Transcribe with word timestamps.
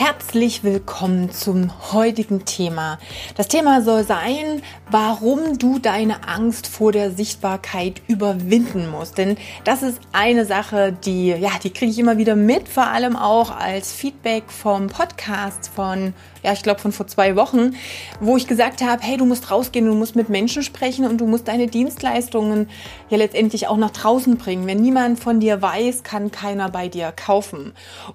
Herzlich 0.00 0.62
willkommen 0.62 1.32
zum 1.32 1.92
heutigen 1.92 2.44
Thema. 2.44 3.00
Das 3.36 3.48
Thema 3.48 3.82
soll 3.82 4.04
sein, 4.04 4.62
warum 4.88 5.58
du 5.58 5.80
deine 5.80 6.28
Angst 6.28 6.68
vor 6.68 6.92
der 6.92 7.10
Sichtbarkeit 7.10 8.00
überwinden 8.06 8.88
musst. 8.88 9.18
Denn 9.18 9.36
das 9.64 9.82
ist 9.82 9.98
eine 10.12 10.44
Sache, 10.44 10.96
die, 11.04 11.30
ja, 11.30 11.50
die 11.60 11.70
kriege 11.70 11.90
ich 11.90 11.98
immer 11.98 12.16
wieder 12.16 12.36
mit, 12.36 12.68
vor 12.68 12.86
allem 12.86 13.16
auch 13.16 13.50
als 13.50 13.90
Feedback 13.92 14.44
vom 14.52 14.86
Podcast 14.86 15.68
von 15.74 16.14
ja, 16.42 16.52
ich 16.52 16.62
glaube 16.62 16.80
von 16.80 16.92
vor 16.92 17.06
zwei 17.06 17.36
Wochen, 17.36 17.74
wo 18.20 18.36
ich 18.36 18.46
gesagt 18.46 18.82
habe, 18.82 19.02
hey, 19.02 19.16
du 19.16 19.24
musst 19.24 19.50
rausgehen, 19.50 19.86
du 19.86 19.94
musst 19.94 20.16
mit 20.16 20.28
Menschen 20.28 20.62
sprechen 20.62 21.06
und 21.06 21.20
du 21.20 21.26
musst 21.26 21.48
deine 21.48 21.66
Dienstleistungen 21.66 22.68
ja 23.10 23.18
letztendlich 23.18 23.66
auch 23.68 23.76
nach 23.76 23.90
draußen 23.90 24.36
bringen. 24.36 24.66
Wenn 24.66 24.80
niemand 24.80 25.20
von 25.20 25.40
dir 25.40 25.60
weiß, 25.60 26.02
kann 26.02 26.30
keiner 26.30 26.70
bei 26.70 26.88
dir 26.88 27.12
kaufen. 27.12 27.72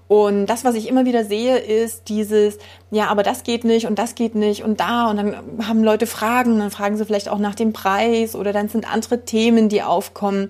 Und 0.08 0.48
das, 0.48 0.64
was 0.64 0.76
ich 0.76 0.88
immer 0.88 1.06
wieder 1.06 1.26
sehe, 1.26 1.58
ist 1.74 2.10
dieses, 2.10 2.58
ja, 2.92 3.08
aber 3.08 3.24
das 3.24 3.44
geht 3.44 3.64
nicht 3.64 3.88
und 3.88 4.00
das 4.00 4.16
geht 4.16 4.36
nicht 4.36 4.64
und 4.64 4.80
da 4.80 5.10
und 5.10 5.18
dann 5.18 5.36
haben 5.68 5.84
Leute 5.84 6.08
Fragen, 6.08 6.60
dann 6.60 6.72
fragen 6.72 6.98
sie 6.98 7.06
vielleicht 7.06 7.30
auch 7.30 7.40
nach 7.40 7.56
dem 7.56 7.74
Preis 7.74 8.36
oder 8.36 8.54
dann 8.54 8.70
sind 8.70 8.92
andere 8.92 9.26
Themen, 9.26 9.70
die 9.70 9.84
aufkommen 9.84 10.50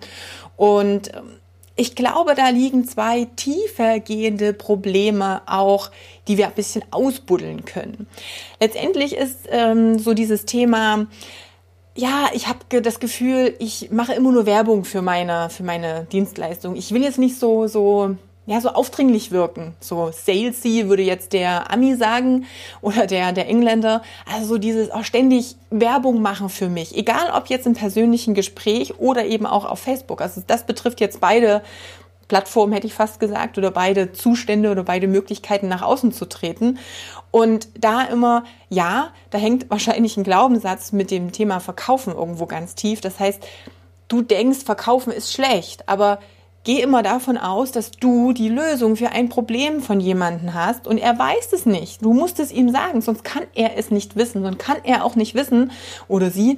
und 0.57 1.13
ähm, 1.13 1.39
ich 1.75 1.95
glaube, 1.95 2.35
da 2.35 2.49
liegen 2.49 2.85
zwei 2.87 3.25
tiefer 3.35 3.99
gehende 3.99 4.53
Probleme 4.53 5.41
auch, 5.47 5.89
die 6.27 6.37
wir 6.37 6.45
ein 6.45 6.53
bisschen 6.53 6.83
ausbuddeln 6.91 7.65
können. 7.65 8.07
Letztendlich 8.59 9.15
ist 9.15 9.47
ähm, 9.49 9.97
so 9.97 10.13
dieses 10.13 10.45
Thema, 10.45 11.07
ja, 11.95 12.29
ich 12.33 12.47
habe 12.47 12.81
das 12.81 12.99
Gefühl, 12.99 13.55
ich 13.59 13.89
mache 13.91 14.13
immer 14.13 14.31
nur 14.31 14.45
Werbung 14.45 14.85
für 14.85 15.01
meine, 15.01 15.49
für 15.49 15.63
meine 15.63 16.05
Dienstleistung. 16.11 16.75
Ich 16.75 16.91
will 16.91 17.03
jetzt 17.03 17.19
nicht 17.19 17.39
so, 17.39 17.67
so 17.67 18.17
ja, 18.45 18.59
so 18.59 18.69
aufdringlich 18.69 19.31
wirken. 19.31 19.73
So 19.79 20.11
salesy 20.11 20.89
würde 20.89 21.03
jetzt 21.03 21.31
der 21.31 21.71
Ami 21.71 21.95
sagen 21.95 22.45
oder 22.81 23.07
der, 23.07 23.31
der 23.31 23.47
Engländer. 23.47 24.01
Also 24.31 24.47
so 24.47 24.57
dieses 24.57 24.91
auch 24.91 25.05
ständig 25.05 25.55
Werbung 25.69 26.21
machen 26.21 26.49
für 26.49 26.67
mich. 26.67 26.97
Egal 26.97 27.31
ob 27.33 27.47
jetzt 27.47 27.65
im 27.65 27.73
persönlichen 27.73 28.33
Gespräch 28.33 28.99
oder 28.99 29.25
eben 29.25 29.45
auch 29.45 29.63
auf 29.63 29.79
Facebook. 29.79 30.21
Also 30.21 30.43
das 30.45 30.65
betrifft 30.65 30.99
jetzt 30.99 31.21
beide 31.21 31.61
Plattformen, 32.27 32.73
hätte 32.73 32.87
ich 32.87 32.93
fast 32.93 33.19
gesagt, 33.19 33.57
oder 33.57 33.71
beide 33.71 34.11
Zustände 34.11 34.71
oder 34.71 34.83
beide 34.83 35.07
Möglichkeiten 35.07 35.67
nach 35.67 35.81
außen 35.81 36.11
zu 36.11 36.25
treten. 36.25 36.79
Und 37.31 37.67
da 37.79 38.03
immer, 38.03 38.43
ja, 38.69 39.11
da 39.29 39.37
hängt 39.37 39.69
wahrscheinlich 39.69 40.17
ein 40.17 40.23
Glaubenssatz 40.23 40.91
mit 40.91 41.11
dem 41.11 41.31
Thema 41.31 41.59
Verkaufen 41.59 42.13
irgendwo 42.13 42.45
ganz 42.45 42.75
tief. 42.75 43.01
Das 43.01 43.19
heißt, 43.19 43.45
du 44.07 44.21
denkst, 44.21 44.59
Verkaufen 44.65 45.13
ist 45.13 45.31
schlecht, 45.31 45.87
aber 45.87 46.19
Geh 46.65 46.81
immer 46.81 47.03
davon 47.03 47.37
aus, 47.37 47.73
dass 47.73 47.91
du 47.91 48.31
die 48.31 48.47
Lösung 48.47 48.95
für 48.95 49.09
ein 49.09 49.27
Problem 49.27 49.81
von 49.81 49.99
jemandem 49.99 50.53
hast 50.53 50.87
und 50.87 50.97
er 50.97 51.19
weiß 51.19 51.51
es 51.51 51.65
nicht. 51.65 52.05
Du 52.05 52.13
musst 52.13 52.39
es 52.39 52.53
ihm 52.53 52.69
sagen, 52.69 53.01
sonst 53.01 53.25
kann 53.25 53.43
er 53.53 53.77
es 53.77 53.91
nicht 53.91 54.15
wissen. 54.15 54.43
Sonst 54.43 54.59
kann 54.59 54.77
er 54.83 55.03
auch 55.03 55.17
nicht 55.17 55.35
wissen 55.35 55.71
oder 56.07 56.31
sie, 56.31 56.57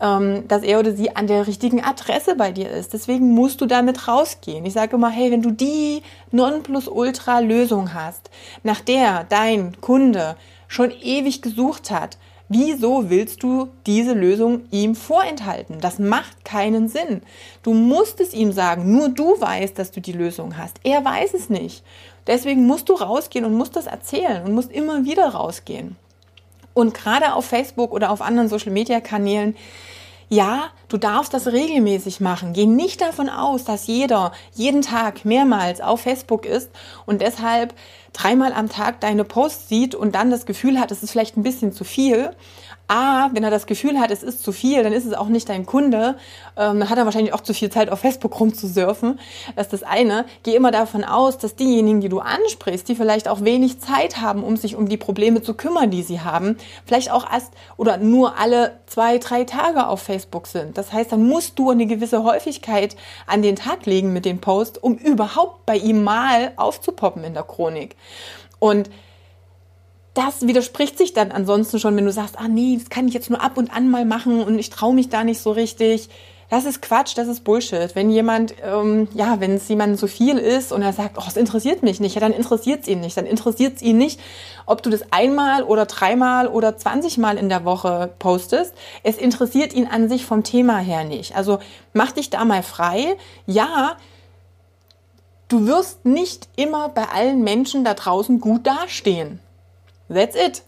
ähm, 0.00 0.46
dass 0.46 0.62
er 0.62 0.78
oder 0.78 0.92
sie 0.92 1.16
an 1.16 1.26
der 1.26 1.48
richtigen 1.48 1.82
Adresse 1.82 2.36
bei 2.36 2.52
dir 2.52 2.70
ist. 2.70 2.92
Deswegen 2.92 3.34
musst 3.34 3.60
du 3.60 3.66
damit 3.66 4.06
rausgehen. 4.06 4.64
Ich 4.66 4.74
sage 4.74 4.94
immer, 4.94 5.10
hey, 5.10 5.32
wenn 5.32 5.42
du 5.42 5.50
die 5.50 6.02
Nonplusultra-Lösung 6.30 7.92
hast, 7.92 8.30
nach 8.62 8.80
der 8.80 9.24
dein 9.28 9.80
Kunde 9.80 10.36
schon 10.68 10.92
ewig 10.92 11.42
gesucht 11.42 11.90
hat, 11.90 12.18
Wieso 12.52 13.10
willst 13.10 13.44
du 13.44 13.68
diese 13.86 14.12
Lösung 14.12 14.62
ihm 14.72 14.96
vorenthalten? 14.96 15.78
Das 15.78 16.00
macht 16.00 16.44
keinen 16.44 16.88
Sinn. 16.88 17.22
Du 17.62 17.72
musst 17.72 18.18
es 18.18 18.34
ihm 18.34 18.50
sagen. 18.50 18.90
Nur 18.90 19.08
du 19.08 19.40
weißt, 19.40 19.78
dass 19.78 19.92
du 19.92 20.00
die 20.00 20.10
Lösung 20.10 20.58
hast. 20.58 20.80
Er 20.82 21.04
weiß 21.04 21.32
es 21.34 21.48
nicht. 21.48 21.84
Deswegen 22.26 22.66
musst 22.66 22.88
du 22.88 22.94
rausgehen 22.94 23.44
und 23.44 23.54
musst 23.54 23.76
das 23.76 23.86
erzählen 23.86 24.42
und 24.44 24.52
musst 24.52 24.72
immer 24.72 25.04
wieder 25.04 25.28
rausgehen. 25.28 25.94
Und 26.74 26.92
gerade 26.92 27.34
auf 27.34 27.44
Facebook 27.44 27.92
oder 27.92 28.10
auf 28.10 28.20
anderen 28.20 28.48
Social-Media-Kanälen 28.48 29.54
ja, 30.32 30.70
du 30.88 30.96
darfst 30.96 31.34
das 31.34 31.48
regelmäßig 31.48 32.20
machen. 32.20 32.52
Geh 32.52 32.64
nicht 32.64 33.00
davon 33.00 33.28
aus, 33.28 33.64
dass 33.64 33.88
jeder 33.88 34.30
jeden 34.54 34.80
Tag 34.80 35.24
mehrmals 35.24 35.80
auf 35.80 36.02
Facebook 36.02 36.46
ist 36.46 36.70
und 37.04 37.20
deshalb 37.20 37.74
dreimal 38.12 38.52
am 38.52 38.68
Tag 38.68 39.00
deine 39.00 39.24
Posts 39.24 39.68
sieht 39.68 39.94
und 39.94 40.14
dann 40.14 40.30
das 40.30 40.46
Gefühl 40.46 40.78
hat, 40.80 40.90
es 40.90 41.02
ist 41.02 41.10
vielleicht 41.10 41.36
ein 41.36 41.42
bisschen 41.42 41.72
zu 41.72 41.84
viel, 41.84 42.34
A, 42.90 43.30
wenn 43.32 43.44
er 43.44 43.52
das 43.52 43.66
Gefühl 43.66 44.00
hat, 44.00 44.10
es 44.10 44.24
ist 44.24 44.42
zu 44.42 44.50
viel, 44.50 44.82
dann 44.82 44.92
ist 44.92 45.04
es 45.04 45.12
auch 45.12 45.28
nicht 45.28 45.48
dein 45.48 45.64
Kunde. 45.64 46.16
Ähm, 46.56 46.80
dann 46.80 46.90
hat 46.90 46.98
er 46.98 47.04
wahrscheinlich 47.04 47.32
auch 47.32 47.40
zu 47.40 47.54
viel 47.54 47.70
Zeit 47.70 47.88
auf 47.88 48.00
Facebook 48.00 48.40
rumzusurfen. 48.40 49.20
Das 49.54 49.66
ist 49.66 49.72
das 49.72 49.82
eine. 49.84 50.24
Geh 50.42 50.56
immer 50.56 50.72
davon 50.72 51.04
aus, 51.04 51.38
dass 51.38 51.54
diejenigen, 51.54 52.00
die 52.00 52.08
du 52.08 52.18
ansprichst, 52.18 52.88
die 52.88 52.96
vielleicht 52.96 53.28
auch 53.28 53.44
wenig 53.44 53.78
Zeit 53.78 54.20
haben, 54.20 54.42
um 54.42 54.56
sich 54.56 54.74
um 54.74 54.88
die 54.88 54.96
Probleme 54.96 55.40
zu 55.40 55.54
kümmern, 55.54 55.92
die 55.92 56.02
sie 56.02 56.20
haben, 56.20 56.56
vielleicht 56.84 57.12
auch 57.12 57.32
erst 57.32 57.52
oder 57.76 57.96
nur 57.96 58.36
alle 58.40 58.80
zwei, 58.86 59.18
drei 59.18 59.44
Tage 59.44 59.86
auf 59.86 60.02
Facebook 60.02 60.48
sind. 60.48 60.76
Das 60.76 60.92
heißt, 60.92 61.12
dann 61.12 61.24
musst 61.28 61.60
du 61.60 61.70
eine 61.70 61.86
gewisse 61.86 62.24
Häufigkeit 62.24 62.96
an 63.28 63.42
den 63.42 63.54
Tag 63.54 63.86
legen 63.86 64.12
mit 64.12 64.24
dem 64.24 64.40
Post, 64.40 64.82
um 64.82 64.96
überhaupt 64.96 65.64
bei 65.64 65.76
ihm 65.76 66.02
mal 66.02 66.54
aufzupoppen 66.56 67.22
in 67.22 67.34
der 67.34 67.44
Chronik. 67.44 67.94
Und 68.58 68.90
das 70.14 70.46
widerspricht 70.46 70.98
sich 70.98 71.12
dann 71.12 71.30
ansonsten 71.30 71.78
schon, 71.78 71.96
wenn 71.96 72.04
du 72.04 72.12
sagst, 72.12 72.38
ah 72.38 72.48
nee, 72.48 72.76
das 72.78 72.90
kann 72.90 73.06
ich 73.06 73.14
jetzt 73.14 73.30
nur 73.30 73.42
ab 73.42 73.56
und 73.56 73.72
an 73.72 73.90
mal 73.90 74.04
machen 74.04 74.42
und 74.42 74.58
ich 74.58 74.70
traue 74.70 74.94
mich 74.94 75.08
da 75.08 75.24
nicht 75.24 75.40
so 75.40 75.52
richtig. 75.52 76.08
Das 76.50 76.64
ist 76.64 76.82
Quatsch, 76.82 77.16
das 77.16 77.28
ist 77.28 77.44
Bullshit. 77.44 77.94
Wenn 77.94 78.10
jemand, 78.10 78.54
ähm, 78.64 79.06
ja, 79.14 79.38
wenn 79.38 79.52
es 79.52 79.68
jemandem 79.68 79.96
zu 79.96 80.08
viel 80.08 80.36
ist 80.36 80.72
und 80.72 80.82
er 80.82 80.92
sagt, 80.92 81.16
oh, 81.16 81.22
es 81.24 81.36
interessiert 81.36 81.84
mich 81.84 82.00
nicht, 82.00 82.16
ja, 82.16 82.20
dann 82.20 82.32
interessiert 82.32 82.82
es 82.82 82.88
ihn 82.88 82.98
nicht. 82.98 83.16
Dann 83.16 83.24
interessiert 83.24 83.76
es 83.76 83.82
ihn 83.82 83.98
nicht, 83.98 84.18
ob 84.66 84.82
du 84.82 84.90
das 84.90 85.12
einmal 85.12 85.62
oder 85.62 85.86
dreimal 85.86 86.48
oder 86.48 86.76
zwanzigmal 86.76 87.38
in 87.38 87.48
der 87.48 87.64
Woche 87.64 88.12
postest. 88.18 88.74
Es 89.04 89.16
interessiert 89.16 89.72
ihn 89.72 89.86
an 89.86 90.08
sich 90.08 90.26
vom 90.26 90.42
Thema 90.42 90.78
her 90.78 91.04
nicht. 91.04 91.36
Also 91.36 91.60
mach 91.92 92.10
dich 92.10 92.30
da 92.30 92.44
mal 92.44 92.64
frei. 92.64 93.16
Ja, 93.46 93.96
du 95.50 95.66
wirst 95.66 96.06
nicht 96.06 96.48
immer 96.56 96.88
bei 96.88 97.04
allen 97.08 97.42
Menschen 97.42 97.84
da 97.84 97.92
draußen 97.92 98.40
gut 98.40 98.66
dastehen. 98.66 99.40
That's 100.08 100.34
it. 100.34 100.62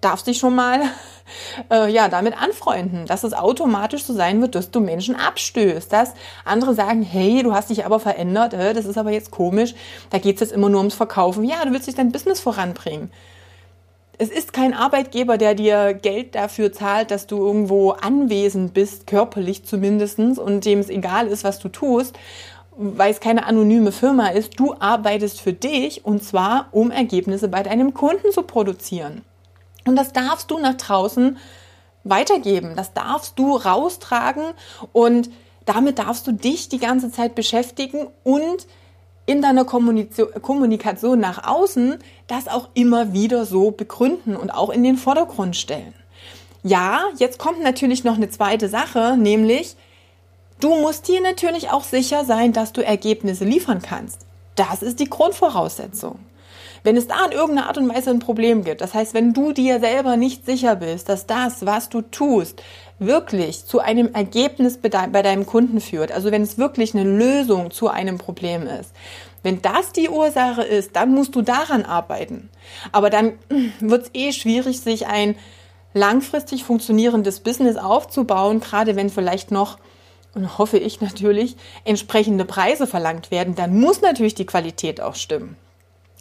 Darfst 0.00 0.26
dich 0.26 0.38
schon 0.38 0.56
mal 0.56 0.80
äh, 1.70 1.90
ja, 1.92 2.08
damit 2.08 2.40
anfreunden, 2.40 3.06
dass 3.06 3.22
es 3.22 3.34
automatisch 3.34 4.02
so 4.02 4.12
sein 4.14 4.40
wird, 4.40 4.54
dass 4.54 4.70
du 4.70 4.80
Menschen 4.80 5.14
abstößt. 5.14 5.92
Dass 5.92 6.14
andere 6.44 6.74
sagen, 6.74 7.02
hey, 7.02 7.42
du 7.42 7.54
hast 7.54 7.70
dich 7.70 7.84
aber 7.84 8.00
verändert, 8.00 8.54
äh, 8.54 8.74
das 8.74 8.86
ist 8.86 8.98
aber 8.98 9.12
jetzt 9.12 9.30
komisch, 9.30 9.74
da 10.10 10.18
geht 10.18 10.36
es 10.36 10.40
jetzt 10.40 10.52
immer 10.52 10.68
nur 10.68 10.80
ums 10.80 10.94
Verkaufen. 10.94 11.44
Ja, 11.44 11.64
du 11.64 11.70
willst 11.70 11.86
dich 11.86 11.94
dein 11.94 12.12
Business 12.12 12.40
voranbringen. 12.40 13.10
Es 14.18 14.30
ist 14.30 14.54
kein 14.54 14.72
Arbeitgeber, 14.72 15.36
der 15.36 15.54
dir 15.54 15.92
Geld 15.92 16.34
dafür 16.34 16.72
zahlt, 16.72 17.10
dass 17.10 17.26
du 17.26 17.36
irgendwo 17.36 17.90
anwesend 17.90 18.72
bist, 18.72 19.06
körperlich 19.06 19.64
zumindestens 19.66 20.38
und 20.38 20.64
dem 20.64 20.78
es 20.78 20.88
egal 20.88 21.26
ist, 21.26 21.44
was 21.44 21.58
du 21.58 21.68
tust, 21.68 22.18
weil 22.76 23.10
es 23.10 23.20
keine 23.20 23.46
anonyme 23.46 23.92
Firma 23.92 24.28
ist, 24.28 24.58
du 24.58 24.74
arbeitest 24.78 25.40
für 25.40 25.52
dich 25.52 26.04
und 26.04 26.22
zwar, 26.22 26.68
um 26.72 26.90
Ergebnisse 26.90 27.48
bei 27.48 27.62
deinem 27.62 27.94
Kunden 27.94 28.32
zu 28.32 28.42
produzieren. 28.42 29.22
Und 29.86 29.96
das 29.96 30.12
darfst 30.12 30.50
du 30.50 30.58
nach 30.58 30.74
draußen 30.74 31.38
weitergeben, 32.04 32.74
das 32.76 32.92
darfst 32.92 33.38
du 33.38 33.56
raustragen 33.56 34.44
und 34.92 35.30
damit 35.64 35.98
darfst 35.98 36.26
du 36.26 36.32
dich 36.32 36.68
die 36.68 36.78
ganze 36.78 37.10
Zeit 37.10 37.34
beschäftigen 37.34 38.06
und 38.22 38.66
in 39.26 39.42
deiner 39.42 39.64
Kommunikation 39.64 41.18
nach 41.18 41.48
außen 41.48 41.98
das 42.28 42.46
auch 42.46 42.68
immer 42.74 43.12
wieder 43.12 43.44
so 43.44 43.72
begründen 43.72 44.36
und 44.36 44.50
auch 44.50 44.70
in 44.70 44.84
den 44.84 44.96
Vordergrund 44.96 45.56
stellen. 45.56 45.94
Ja, 46.62 47.00
jetzt 47.18 47.38
kommt 47.38 47.62
natürlich 47.62 48.04
noch 48.04 48.16
eine 48.16 48.28
zweite 48.28 48.68
Sache, 48.68 49.16
nämlich 49.16 49.76
Du 50.60 50.74
musst 50.80 51.06
dir 51.08 51.20
natürlich 51.20 51.70
auch 51.70 51.84
sicher 51.84 52.24
sein, 52.24 52.52
dass 52.52 52.72
du 52.72 52.84
Ergebnisse 52.84 53.44
liefern 53.44 53.82
kannst. 53.82 54.26
Das 54.54 54.82
ist 54.82 55.00
die 55.00 55.10
Grundvoraussetzung. 55.10 56.18
Wenn 56.82 56.96
es 56.96 57.08
da 57.08 57.26
in 57.26 57.32
irgendeiner 57.32 57.66
Art 57.68 57.78
und 57.78 57.92
Weise 57.92 58.10
ein 58.10 58.20
Problem 58.20 58.64
gibt, 58.64 58.80
das 58.80 58.94
heißt, 58.94 59.12
wenn 59.12 59.34
du 59.34 59.52
dir 59.52 59.80
selber 59.80 60.16
nicht 60.16 60.46
sicher 60.46 60.76
bist, 60.76 61.08
dass 61.08 61.26
das, 61.26 61.66
was 61.66 61.88
du 61.88 62.00
tust, 62.00 62.62
wirklich 62.98 63.64
zu 63.66 63.80
einem 63.80 64.14
Ergebnis 64.14 64.78
bei 64.78 64.88
deinem 64.88 65.46
Kunden 65.46 65.80
führt, 65.80 66.12
also 66.12 66.30
wenn 66.30 66.42
es 66.42 66.58
wirklich 66.58 66.94
eine 66.94 67.04
Lösung 67.04 67.70
zu 67.70 67.88
einem 67.88 68.18
Problem 68.18 68.66
ist, 68.66 68.92
wenn 69.42 69.60
das 69.62 69.92
die 69.92 70.08
Ursache 70.08 70.62
ist, 70.62 70.96
dann 70.96 71.12
musst 71.12 71.34
du 71.34 71.42
daran 71.42 71.84
arbeiten. 71.84 72.48
Aber 72.92 73.10
dann 73.10 73.32
wird 73.80 74.04
es 74.04 74.10
eh 74.14 74.32
schwierig, 74.32 74.80
sich 74.80 75.06
ein 75.06 75.36
langfristig 75.92 76.64
funktionierendes 76.64 77.40
Business 77.40 77.76
aufzubauen, 77.76 78.60
gerade 78.60 78.96
wenn 78.96 79.10
vielleicht 79.10 79.50
noch 79.50 79.78
und 80.36 80.58
hoffe 80.58 80.78
ich 80.78 81.00
natürlich, 81.00 81.56
entsprechende 81.84 82.44
Preise 82.44 82.86
verlangt 82.86 83.30
werden, 83.30 83.54
dann 83.54 83.80
muss 83.80 84.02
natürlich 84.02 84.34
die 84.34 84.46
Qualität 84.46 85.00
auch 85.00 85.14
stimmen. 85.14 85.56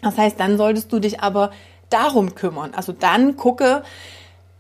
Das 0.02 0.18
heißt, 0.18 0.40
dann 0.40 0.58
solltest 0.58 0.92
du 0.92 1.00
dich 1.00 1.20
aber 1.20 1.52
darum 1.90 2.34
kümmern. 2.34 2.74
Also 2.74 2.94
dann 2.94 3.36
gucke, 3.36 3.84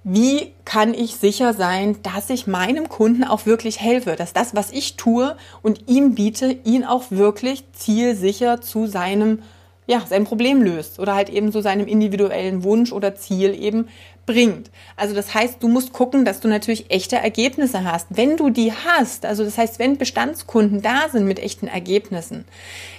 wie 0.04 0.54
kann 0.66 0.94
ich 0.94 1.16
sicher 1.16 1.54
sein, 1.54 1.98
dass 2.04 2.30
ich 2.30 2.48
meinem 2.48 2.90
Kunden 2.90 3.24
auch 3.24 3.46
wirklich 3.46 3.80
helfe, 3.80 4.16
dass 4.16 4.34
das, 4.34 4.54
was 4.56 4.72
ich 4.72 4.98
tue 4.98 5.36
und 5.64 5.88
ihm 5.88 6.14
biete, 6.16 6.52
ihn 6.64 6.84
auch 6.84 7.06
wirklich 7.10 7.64
zielsicher 7.72 8.62
zu 8.62 8.86
seinem, 8.86 9.42
ja, 9.88 10.04
sein 10.08 10.24
Problem 10.24 10.62
löst 10.62 11.00
oder 11.00 11.16
halt 11.16 11.30
eben 11.30 11.52
zu 11.52 11.62
seinem 11.62 11.88
individuellen 11.88 12.64
Wunsch 12.64 12.92
oder 12.92 13.16
Ziel 13.16 13.54
eben 13.54 13.88
bringt. 14.26 14.72
Also 14.96 15.14
das 15.14 15.34
heißt, 15.34 15.62
du 15.62 15.68
musst 15.68 15.94
gucken, 15.94 16.26
dass 16.26 16.40
du 16.40 16.48
natürlich 16.48 16.90
echte 16.90 17.18
Ergebnisse 17.18 17.84
hast. 17.84 18.08
Wenn 18.10 18.38
du 18.38 18.50
die 18.50 18.74
hast, 18.74 19.26
also 19.26 19.44
das 19.44 19.58
heißt, 19.58 19.78
wenn 19.80 19.98
Bestandskunden 19.98 20.82
da 20.82 21.10
sind 21.12 21.26
mit 21.26 21.40
echten 21.40 21.68
Ergebnissen, 21.68 22.46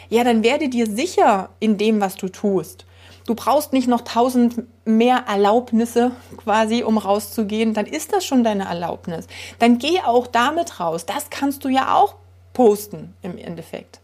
ja, 0.08 0.22
dann 0.22 0.44
werde 0.44 0.68
dir 0.68 0.86
sicher 0.86 1.50
in 1.58 1.78
dem, 1.78 2.00
was 2.00 2.14
du 2.16 2.28
tust. 2.28 2.86
Du 3.26 3.34
brauchst 3.34 3.72
nicht 3.72 3.88
noch 3.88 4.02
tausend 4.02 4.62
mehr 4.84 5.24
Erlaubnisse 5.26 6.12
quasi, 6.36 6.84
um 6.84 6.96
rauszugehen. 6.96 7.74
Dann 7.74 7.86
ist 7.86 8.12
das 8.12 8.24
schon 8.24 8.44
deine 8.44 8.66
Erlaubnis. 8.66 9.26
Dann 9.58 9.78
geh 9.78 10.00
auch 10.00 10.28
damit 10.28 10.78
raus. 10.78 11.06
Das 11.06 11.28
kannst 11.28 11.64
du 11.64 11.68
ja 11.68 11.96
auch 11.96 12.14
posten 12.52 13.14
im 13.22 13.36
Endeffekt. 13.36 14.00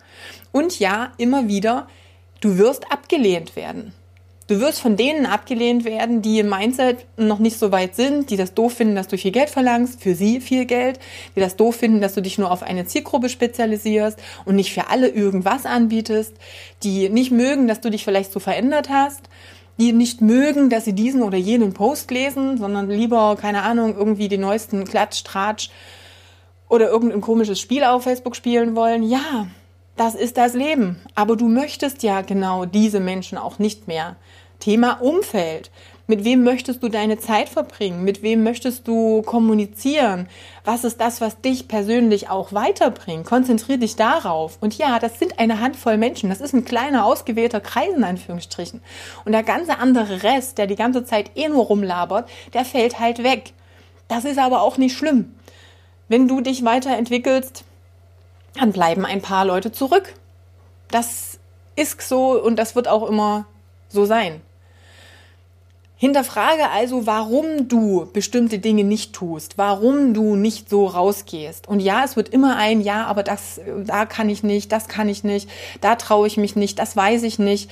Und 0.50 0.80
ja, 0.80 1.12
immer 1.18 1.46
wieder, 1.46 1.86
du 2.42 2.58
wirst 2.58 2.92
abgelehnt 2.92 3.56
werden. 3.56 3.94
Du 4.48 4.60
wirst 4.60 4.80
von 4.80 4.96
denen 4.96 5.24
abgelehnt 5.24 5.84
werden, 5.84 6.20
die 6.20 6.40
im 6.40 6.50
Mindset 6.50 7.06
noch 7.16 7.38
nicht 7.38 7.58
so 7.58 7.70
weit 7.70 7.94
sind, 7.94 8.28
die 8.28 8.36
das 8.36 8.52
doof 8.52 8.74
finden, 8.74 8.96
dass 8.96 9.06
du 9.06 9.16
viel 9.16 9.30
Geld 9.30 9.48
verlangst, 9.48 10.02
für 10.02 10.14
sie 10.14 10.40
viel 10.40 10.66
Geld, 10.66 10.98
die 11.36 11.40
das 11.40 11.56
doof 11.56 11.76
finden, 11.76 12.00
dass 12.00 12.14
du 12.14 12.20
dich 12.20 12.38
nur 12.38 12.50
auf 12.50 12.62
eine 12.62 12.84
Zielgruppe 12.84 13.28
spezialisierst 13.28 14.18
und 14.44 14.56
nicht 14.56 14.74
für 14.74 14.88
alle 14.90 15.08
irgendwas 15.08 15.64
anbietest, 15.64 16.34
die 16.82 17.08
nicht 17.08 17.30
mögen, 17.30 17.68
dass 17.68 17.80
du 17.80 17.90
dich 17.90 18.04
vielleicht 18.04 18.32
so 18.32 18.40
verändert 18.40 18.90
hast, 18.90 19.22
die 19.78 19.92
nicht 19.92 20.20
mögen, 20.20 20.68
dass 20.68 20.84
sie 20.84 20.92
diesen 20.92 21.22
oder 21.22 21.38
jenen 21.38 21.72
Post 21.72 22.10
lesen, 22.10 22.58
sondern 22.58 22.90
lieber, 22.90 23.36
keine 23.40 23.62
Ahnung, 23.62 23.96
irgendwie 23.96 24.28
die 24.28 24.38
neuesten 24.38 24.84
Klatsch, 24.84 25.22
Tratsch 25.22 25.70
oder 26.68 26.90
irgendein 26.90 27.20
komisches 27.20 27.60
Spiel 27.60 27.84
auf 27.84 28.02
Facebook 28.02 28.34
spielen 28.34 28.74
wollen. 28.74 29.04
Ja, 29.04 29.46
das 29.96 30.14
ist 30.14 30.36
das 30.36 30.54
Leben. 30.54 31.00
Aber 31.14 31.36
du 31.36 31.48
möchtest 31.48 32.02
ja 32.02 32.22
genau 32.22 32.64
diese 32.64 33.00
Menschen 33.00 33.38
auch 33.38 33.58
nicht 33.58 33.88
mehr. 33.88 34.16
Thema 34.58 35.00
Umfeld. 35.00 35.70
Mit 36.08 36.24
wem 36.24 36.42
möchtest 36.42 36.82
du 36.82 36.88
deine 36.88 37.18
Zeit 37.18 37.48
verbringen? 37.48 38.04
Mit 38.04 38.22
wem 38.22 38.42
möchtest 38.42 38.88
du 38.88 39.22
kommunizieren? 39.22 40.28
Was 40.64 40.84
ist 40.84 41.00
das, 41.00 41.20
was 41.20 41.40
dich 41.40 41.68
persönlich 41.68 42.28
auch 42.28 42.52
weiterbringt? 42.52 43.24
Konzentrier 43.24 43.78
dich 43.78 43.96
darauf. 43.96 44.58
Und 44.60 44.76
ja, 44.76 44.98
das 44.98 45.18
sind 45.18 45.38
eine 45.38 45.60
Handvoll 45.60 45.96
Menschen. 45.96 46.28
Das 46.28 46.40
ist 46.40 46.54
ein 46.54 46.64
kleiner, 46.64 47.06
ausgewählter 47.06 47.60
Kreis 47.60 47.94
in 47.96 48.04
Anführungsstrichen. 48.04 48.82
Und 49.24 49.32
der 49.32 49.42
ganze 49.42 49.78
andere 49.78 50.22
Rest, 50.22 50.58
der 50.58 50.66
die 50.66 50.76
ganze 50.76 51.04
Zeit 51.04 51.30
eh 51.36 51.48
nur 51.48 51.64
rumlabert, 51.64 52.28
der 52.52 52.64
fällt 52.64 52.98
halt 52.98 53.22
weg. 53.22 53.52
Das 54.08 54.24
ist 54.24 54.38
aber 54.38 54.62
auch 54.62 54.76
nicht 54.76 54.96
schlimm. 54.96 55.34
Wenn 56.08 56.28
du 56.28 56.40
dich 56.40 56.64
weiterentwickelst, 56.64 57.64
dann 58.54 58.72
bleiben 58.72 59.04
ein 59.04 59.22
paar 59.22 59.44
Leute 59.44 59.72
zurück. 59.72 60.14
Das 60.90 61.38
ist 61.76 62.02
so 62.02 62.40
und 62.42 62.56
das 62.56 62.74
wird 62.74 62.88
auch 62.88 63.08
immer 63.08 63.46
so 63.88 64.04
sein. 64.04 64.40
Hinterfrage 66.02 66.68
also, 66.70 67.06
warum 67.06 67.68
du 67.68 68.08
bestimmte 68.12 68.58
Dinge 68.58 68.82
nicht 68.82 69.12
tust, 69.12 69.56
warum 69.56 70.14
du 70.14 70.34
nicht 70.34 70.68
so 70.68 70.86
rausgehst. 70.86 71.68
Und 71.68 71.78
ja, 71.78 72.02
es 72.04 72.16
wird 72.16 72.28
immer 72.28 72.56
ein 72.56 72.80
Ja, 72.80 73.06
aber 73.06 73.22
das, 73.22 73.60
da 73.86 74.04
kann 74.04 74.28
ich 74.28 74.42
nicht, 74.42 74.72
das 74.72 74.88
kann 74.88 75.08
ich 75.08 75.22
nicht, 75.22 75.48
da 75.80 75.94
traue 75.94 76.26
ich 76.26 76.36
mich 76.36 76.56
nicht, 76.56 76.80
das 76.80 76.96
weiß 76.96 77.22
ich 77.22 77.38
nicht. 77.38 77.70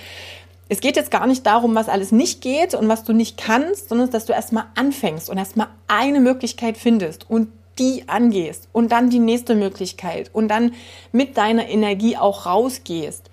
Es 0.68 0.80
geht 0.80 0.94
jetzt 0.94 1.10
gar 1.10 1.26
nicht 1.26 1.44
darum, 1.44 1.74
was 1.74 1.88
alles 1.88 2.12
nicht 2.12 2.40
geht 2.40 2.74
und 2.74 2.86
was 2.86 3.02
du 3.02 3.12
nicht 3.12 3.36
kannst, 3.36 3.88
sondern 3.88 4.10
dass 4.10 4.26
du 4.26 4.32
erstmal 4.32 4.66
anfängst 4.76 5.28
und 5.28 5.36
erstmal 5.36 5.66
eine 5.88 6.20
Möglichkeit 6.20 6.78
findest 6.78 7.28
und 7.28 7.48
die 7.80 8.04
angehst 8.08 8.68
und 8.72 8.92
dann 8.92 9.10
die 9.10 9.18
nächste 9.18 9.56
Möglichkeit 9.56 10.30
und 10.32 10.48
dann 10.48 10.74
mit 11.10 11.36
deiner 11.36 11.68
Energie 11.68 12.16
auch 12.16 12.46
rausgehst 12.46 13.30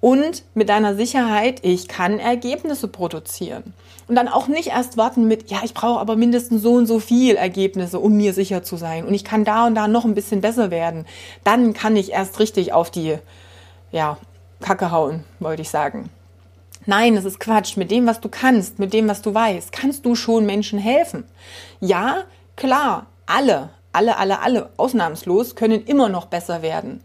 und 0.00 0.42
mit 0.54 0.68
deiner 0.68 0.96
Sicherheit, 0.96 1.60
ich 1.62 1.88
kann 1.88 2.18
Ergebnisse 2.18 2.88
produzieren. 2.88 3.72
Und 4.06 4.16
dann 4.16 4.28
auch 4.28 4.48
nicht 4.48 4.68
erst 4.68 4.98
warten 4.98 5.26
mit, 5.26 5.50
ja, 5.50 5.60
ich 5.64 5.72
brauche 5.72 5.98
aber 5.98 6.14
mindestens 6.14 6.60
so 6.60 6.74
und 6.74 6.86
so 6.86 6.98
viel 6.98 7.36
Ergebnisse, 7.36 7.98
um 7.98 8.14
mir 8.14 8.34
sicher 8.34 8.62
zu 8.62 8.76
sein. 8.76 9.06
Und 9.06 9.14
ich 9.14 9.24
kann 9.24 9.46
da 9.46 9.66
und 9.66 9.74
da 9.74 9.88
noch 9.88 10.04
ein 10.04 10.14
bisschen 10.14 10.42
besser 10.42 10.70
werden. 10.70 11.06
Dann 11.42 11.72
kann 11.72 11.96
ich 11.96 12.12
erst 12.12 12.38
richtig 12.38 12.74
auf 12.74 12.90
die, 12.90 13.16
ja, 13.92 14.18
Kacke 14.60 14.90
hauen, 14.90 15.24
wollte 15.40 15.62
ich 15.62 15.70
sagen. 15.70 16.10
Nein, 16.84 17.14
das 17.14 17.24
ist 17.24 17.40
Quatsch. 17.40 17.78
Mit 17.78 17.90
dem, 17.90 18.06
was 18.06 18.20
du 18.20 18.28
kannst, 18.28 18.78
mit 18.78 18.92
dem, 18.92 19.08
was 19.08 19.22
du 19.22 19.32
weißt, 19.32 19.72
kannst 19.72 20.04
du 20.04 20.14
schon 20.14 20.44
Menschen 20.44 20.78
helfen. 20.78 21.24
Ja, 21.80 22.24
klar, 22.56 23.06
alle, 23.26 23.70
alle, 23.92 24.16
alle, 24.16 24.40
alle, 24.40 24.70
ausnahmslos, 24.76 25.54
können 25.54 25.84
immer 25.84 26.08
noch 26.08 26.26
besser 26.26 26.62
werden. 26.62 27.02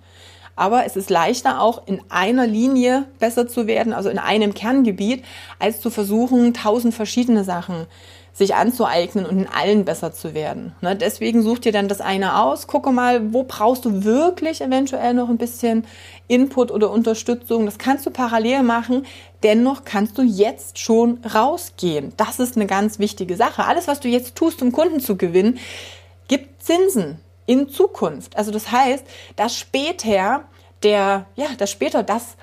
Aber 0.56 0.86
es 0.86 0.98
ist 0.98 1.10
leichter 1.10 1.62
auch 1.62 1.88
in 1.88 2.02
einer 2.10 2.46
Linie 2.46 3.06
besser 3.20 3.48
zu 3.48 3.66
werden, 3.66 3.94
also 3.94 4.10
in 4.10 4.20
einem 4.20 4.54
Kerngebiet, 4.54 5.24
als 5.58 5.80
zu 5.80 5.90
versuchen, 5.90 6.54
tausend 6.54 6.94
verschiedene 6.94 7.44
Sachen 7.44 7.88
sich 8.40 8.56
anzueignen 8.56 9.26
und 9.26 9.38
in 9.38 9.48
allen 9.48 9.86
besser 9.86 10.14
zu 10.14 10.34
werden. 10.34 10.74
Ne? 10.82 10.96
Deswegen 10.96 11.44
such 11.44 11.60
dir 11.60 11.72
dann 11.72 11.88
das 11.88 12.02
eine 12.02 12.42
aus, 12.42 12.68
gucke 12.68 12.92
mal, 12.92 13.34
wo 13.34 13.44
brauchst 13.44 13.86
du 13.86 14.04
wirklich 14.04 14.62
eventuell 14.62 15.14
noch 15.14 15.30
ein 15.30 15.38
bisschen 15.38 15.86
Input 16.28 16.72
oder 16.72 16.90
Unterstützung. 16.90 17.66
Das 17.66 17.78
kannst 17.78 18.06
du 18.06 18.12
parallel 18.12 18.64
machen. 18.64 19.06
Dennoch 19.44 19.84
kannst 19.84 20.18
du 20.18 20.22
jetzt 20.22 20.80
schon 20.80 21.20
rausgehen. 21.34 22.14
Das 22.18 22.40
ist 22.40 22.56
eine 22.56 22.66
ganz 22.66 22.98
wichtige 22.98 23.36
Sache. 23.36 23.66
Alles, 23.66 23.88
was 23.88 24.00
du 24.00 24.08
jetzt 24.08 24.36
tust, 24.36 24.62
um 24.62 24.72
Kunden 24.72 25.00
zu 25.00 25.18
gewinnen, 25.18 25.60
gibt 26.30 26.64
Zinsen 26.64 27.20
in 27.46 27.68
Zukunft. 27.68 28.38
Also 28.38 28.52
das 28.52 28.72
heißt, 28.72 29.04
dass 29.36 29.58
später 29.58 30.46
der, 30.84 31.26
ja, 31.36 31.48
dass 31.58 31.70
später 31.70 32.04
das 32.04 32.38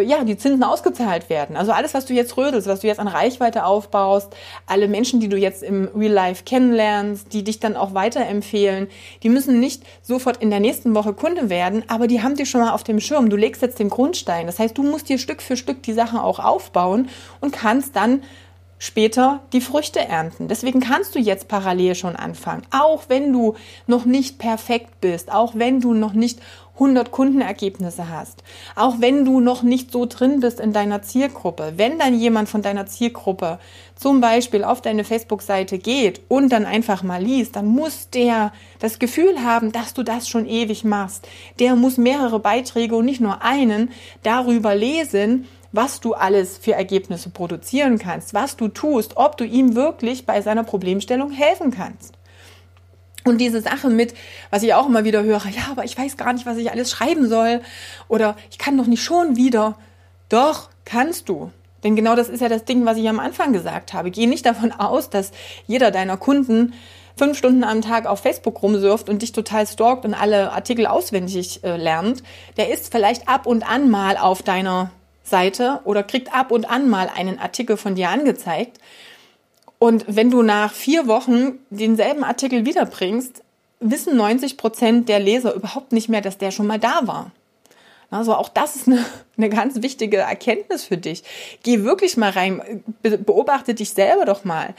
ja, 0.00 0.24
die 0.24 0.38
Zinsen 0.38 0.62
ausgezahlt 0.62 1.28
werden. 1.28 1.54
Also 1.54 1.72
alles, 1.72 1.92
was 1.92 2.06
du 2.06 2.14
jetzt 2.14 2.36
rödelst, 2.38 2.66
was 2.66 2.80
du 2.80 2.86
jetzt 2.86 2.98
an 2.98 3.08
Reichweite 3.08 3.66
aufbaust, 3.66 4.34
alle 4.66 4.88
Menschen, 4.88 5.20
die 5.20 5.28
du 5.28 5.36
jetzt 5.36 5.62
im 5.62 5.88
Real 5.94 6.12
Life 6.12 6.44
kennenlernst, 6.44 7.32
die 7.32 7.44
dich 7.44 7.60
dann 7.60 7.76
auch 7.76 7.92
weiterempfehlen, 7.92 8.88
die 9.22 9.28
müssen 9.28 9.60
nicht 9.60 9.82
sofort 10.00 10.38
in 10.38 10.48
der 10.48 10.60
nächsten 10.60 10.94
Woche 10.94 11.12
Kunde 11.12 11.50
werden, 11.50 11.84
aber 11.88 12.06
die 12.06 12.22
haben 12.22 12.36
dich 12.36 12.48
schon 12.48 12.62
mal 12.62 12.72
auf 12.72 12.84
dem 12.84 13.00
Schirm. 13.00 13.28
Du 13.28 13.36
legst 13.36 13.60
jetzt 13.60 13.78
den 13.78 13.90
Grundstein. 13.90 14.46
Das 14.46 14.58
heißt, 14.58 14.76
du 14.78 14.82
musst 14.82 15.10
dir 15.10 15.18
Stück 15.18 15.42
für 15.42 15.58
Stück 15.58 15.82
die 15.82 15.92
Sachen 15.92 16.18
auch 16.18 16.38
aufbauen 16.38 17.10
und 17.40 17.52
kannst 17.52 17.94
dann 17.94 18.22
später 18.82 19.38
die 19.52 19.60
Früchte 19.60 20.00
ernten. 20.00 20.48
Deswegen 20.48 20.80
kannst 20.80 21.14
du 21.14 21.20
jetzt 21.20 21.46
parallel 21.46 21.94
schon 21.94 22.16
anfangen. 22.16 22.66
Auch 22.72 23.04
wenn 23.06 23.32
du 23.32 23.54
noch 23.86 24.06
nicht 24.06 24.38
perfekt 24.38 25.00
bist, 25.00 25.30
auch 25.30 25.52
wenn 25.54 25.80
du 25.80 25.94
noch 25.94 26.14
nicht 26.14 26.40
100 26.74 27.12
Kundenergebnisse 27.12 28.08
hast, 28.08 28.42
auch 28.74 28.96
wenn 28.98 29.24
du 29.24 29.38
noch 29.38 29.62
nicht 29.62 29.92
so 29.92 30.04
drin 30.06 30.40
bist 30.40 30.58
in 30.58 30.72
deiner 30.72 31.00
Zielgruppe, 31.00 31.74
wenn 31.76 32.00
dann 32.00 32.18
jemand 32.18 32.48
von 32.48 32.62
deiner 32.62 32.86
Zielgruppe 32.86 33.60
zum 33.94 34.20
Beispiel 34.20 34.64
auf 34.64 34.80
deine 34.80 35.04
Facebook-Seite 35.04 35.78
geht 35.78 36.20
und 36.26 36.48
dann 36.50 36.66
einfach 36.66 37.04
mal 37.04 37.22
liest, 37.22 37.54
dann 37.54 37.66
muss 37.66 38.10
der 38.10 38.52
das 38.80 38.98
Gefühl 38.98 39.44
haben, 39.44 39.70
dass 39.70 39.94
du 39.94 40.02
das 40.02 40.28
schon 40.28 40.48
ewig 40.48 40.82
machst. 40.82 41.28
Der 41.60 41.76
muss 41.76 41.98
mehrere 41.98 42.40
Beiträge 42.40 42.96
und 42.96 43.04
nicht 43.04 43.20
nur 43.20 43.42
einen 43.42 43.92
darüber 44.24 44.74
lesen, 44.74 45.46
was 45.72 46.00
du 46.00 46.14
alles 46.14 46.58
für 46.58 46.74
Ergebnisse 46.74 47.30
produzieren 47.30 47.98
kannst, 47.98 48.34
was 48.34 48.56
du 48.56 48.68
tust, 48.68 49.16
ob 49.16 49.36
du 49.36 49.44
ihm 49.44 49.74
wirklich 49.74 50.26
bei 50.26 50.40
seiner 50.42 50.64
Problemstellung 50.64 51.30
helfen 51.30 51.70
kannst. 51.70 52.14
Und 53.24 53.38
diese 53.38 53.60
Sache 53.60 53.88
mit, 53.88 54.14
was 54.50 54.62
ich 54.62 54.74
auch 54.74 54.86
immer 54.86 55.04
wieder 55.04 55.22
höre, 55.22 55.46
ja, 55.46 55.70
aber 55.70 55.84
ich 55.84 55.96
weiß 55.96 56.16
gar 56.16 56.32
nicht, 56.32 56.44
was 56.44 56.58
ich 56.58 56.70
alles 56.70 56.90
schreiben 56.90 57.28
soll 57.28 57.60
oder 58.08 58.36
ich 58.50 58.58
kann 58.58 58.76
doch 58.76 58.86
nicht 58.86 59.02
schon 59.02 59.36
wieder. 59.36 59.76
Doch, 60.28 60.70
kannst 60.84 61.28
du. 61.28 61.50
Denn 61.84 61.96
genau 61.96 62.16
das 62.16 62.28
ist 62.28 62.40
ja 62.40 62.48
das 62.48 62.64
Ding, 62.64 62.84
was 62.84 62.96
ich 62.96 63.08
am 63.08 63.20
Anfang 63.20 63.52
gesagt 63.52 63.92
habe. 63.92 64.10
Geh 64.10 64.26
nicht 64.26 64.46
davon 64.46 64.72
aus, 64.72 65.10
dass 65.10 65.32
jeder 65.66 65.90
deiner 65.90 66.16
Kunden 66.16 66.74
fünf 67.16 67.36
Stunden 67.36 67.64
am 67.64 67.82
Tag 67.82 68.06
auf 68.06 68.20
Facebook 68.20 68.62
rumsurft 68.62 69.08
und 69.08 69.22
dich 69.22 69.32
total 69.32 69.66
stalkt 69.66 70.04
und 70.04 70.14
alle 70.14 70.52
Artikel 70.52 70.86
auswendig 70.86 71.62
äh, 71.62 71.76
lernt. 71.76 72.22
Der 72.56 72.72
ist 72.72 72.90
vielleicht 72.90 73.28
ab 73.28 73.46
und 73.46 73.68
an 73.68 73.90
mal 73.90 74.16
auf 74.16 74.42
deiner 74.42 74.90
Seite 75.24 75.80
oder 75.84 76.02
kriegt 76.02 76.34
ab 76.34 76.50
und 76.50 76.68
an 76.68 76.88
mal 76.88 77.10
einen 77.14 77.38
Artikel 77.38 77.76
von 77.76 77.94
dir 77.94 78.08
angezeigt. 78.10 78.78
Und 79.78 80.04
wenn 80.06 80.30
du 80.30 80.42
nach 80.42 80.72
vier 80.72 81.06
Wochen 81.06 81.58
denselben 81.70 82.24
Artikel 82.24 82.64
wiederbringst, 82.64 83.42
wissen 83.80 84.16
90 84.16 84.56
Prozent 84.56 85.08
der 85.08 85.18
Leser 85.18 85.54
überhaupt 85.54 85.92
nicht 85.92 86.08
mehr, 86.08 86.20
dass 86.20 86.38
der 86.38 86.50
schon 86.50 86.66
mal 86.66 86.78
da 86.78 87.06
war. 87.06 87.32
Also 88.10 88.34
auch 88.34 88.50
das 88.50 88.76
ist 88.76 88.86
eine, 88.86 89.04
eine 89.36 89.48
ganz 89.48 89.82
wichtige 89.82 90.18
Erkenntnis 90.18 90.84
für 90.84 90.98
dich. 90.98 91.24
Geh 91.62 91.82
wirklich 91.82 92.16
mal 92.16 92.30
rein, 92.30 92.84
beobachte 93.02 93.74
dich 93.74 93.90
selber 93.90 94.24
doch 94.24 94.44
mal. 94.44 94.74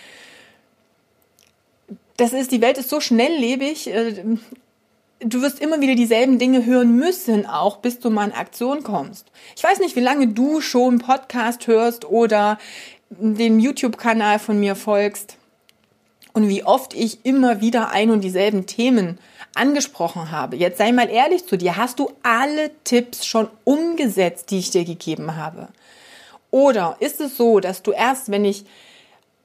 Das 2.18 2.32
ist, 2.32 2.52
die 2.52 2.62
Welt 2.62 2.78
ist 2.78 2.90
so 2.90 3.00
schnelllebig. 3.00 3.90
Du 5.25 5.42
wirst 5.42 5.60
immer 5.60 5.80
wieder 5.80 5.96
dieselben 5.96 6.38
Dinge 6.38 6.65
hören 6.65 6.98
müssen, 6.98 7.46
auch 7.46 7.77
bis 7.77 8.00
du 8.00 8.10
mal 8.10 8.27
in 8.27 8.34
Aktion 8.34 8.84
kommst. 8.84 9.32
Ich 9.56 9.63
weiß 9.63 9.80
nicht, 9.80 9.96
wie 9.96 10.01
lange 10.01 10.27
du 10.27 10.60
schon 10.60 11.00
Podcast 11.00 11.68
hörst 11.68 12.03
oder 12.03 12.58
den 13.10 13.60
YouTube-Kanal 13.60 14.39
von 14.39 14.60
mir 14.60 14.75
folgst 14.75 15.38
und 16.34 16.50
wie 16.50 16.65
oft 16.65 16.94
ich 16.94 17.25
immer 17.25 17.62
wieder 17.62 17.92
ein 17.92 18.10
und 18.10 18.22
dieselben 18.22 18.65
Themen 18.65 19.18
angesprochen 19.56 20.30
habe. 20.32 20.58
Jetzt 20.58 20.77
sei 20.77 20.92
mal 20.92 21.10
ehrlich 21.10 21.48
zu 21.48 21.58
dir, 21.58 21.77
hast 21.77 22.00
du 22.00 22.12
alle 22.24 22.72
Tipps 22.84 23.25
schon 23.25 23.48
umgesetzt, 23.63 24.51
die 24.51 24.60
ich 24.60 24.72
dir 24.72 24.84
gegeben 24.84 25.38
habe? 25.38 25.70
Oder 26.51 26.98
ist 27.00 27.22
es 27.22 27.38
so, 27.38 27.62
dass 27.62 27.82
du 27.82 27.92
erst, 27.92 28.30
wenn 28.30 28.44
ich 28.44 28.65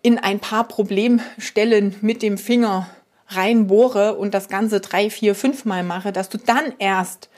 in 0.03 0.19
ein 0.19 0.41
paar 0.41 0.65
Problemstellen 0.65 1.95
mit 2.01 2.23
dem 2.23 2.37
Finger 2.37 2.89
reinbohre 3.29 4.15
und 4.15 4.35
das 4.35 4.49
Ganze 4.49 4.81
drei, 4.81 5.11
vier, 5.11 5.35
fünf 5.35 5.65
Mal 5.65 5.83
mache, 5.83 6.13
dass 6.13 6.29
du 6.29 6.39
dann 6.39 6.73
erst 6.79 7.29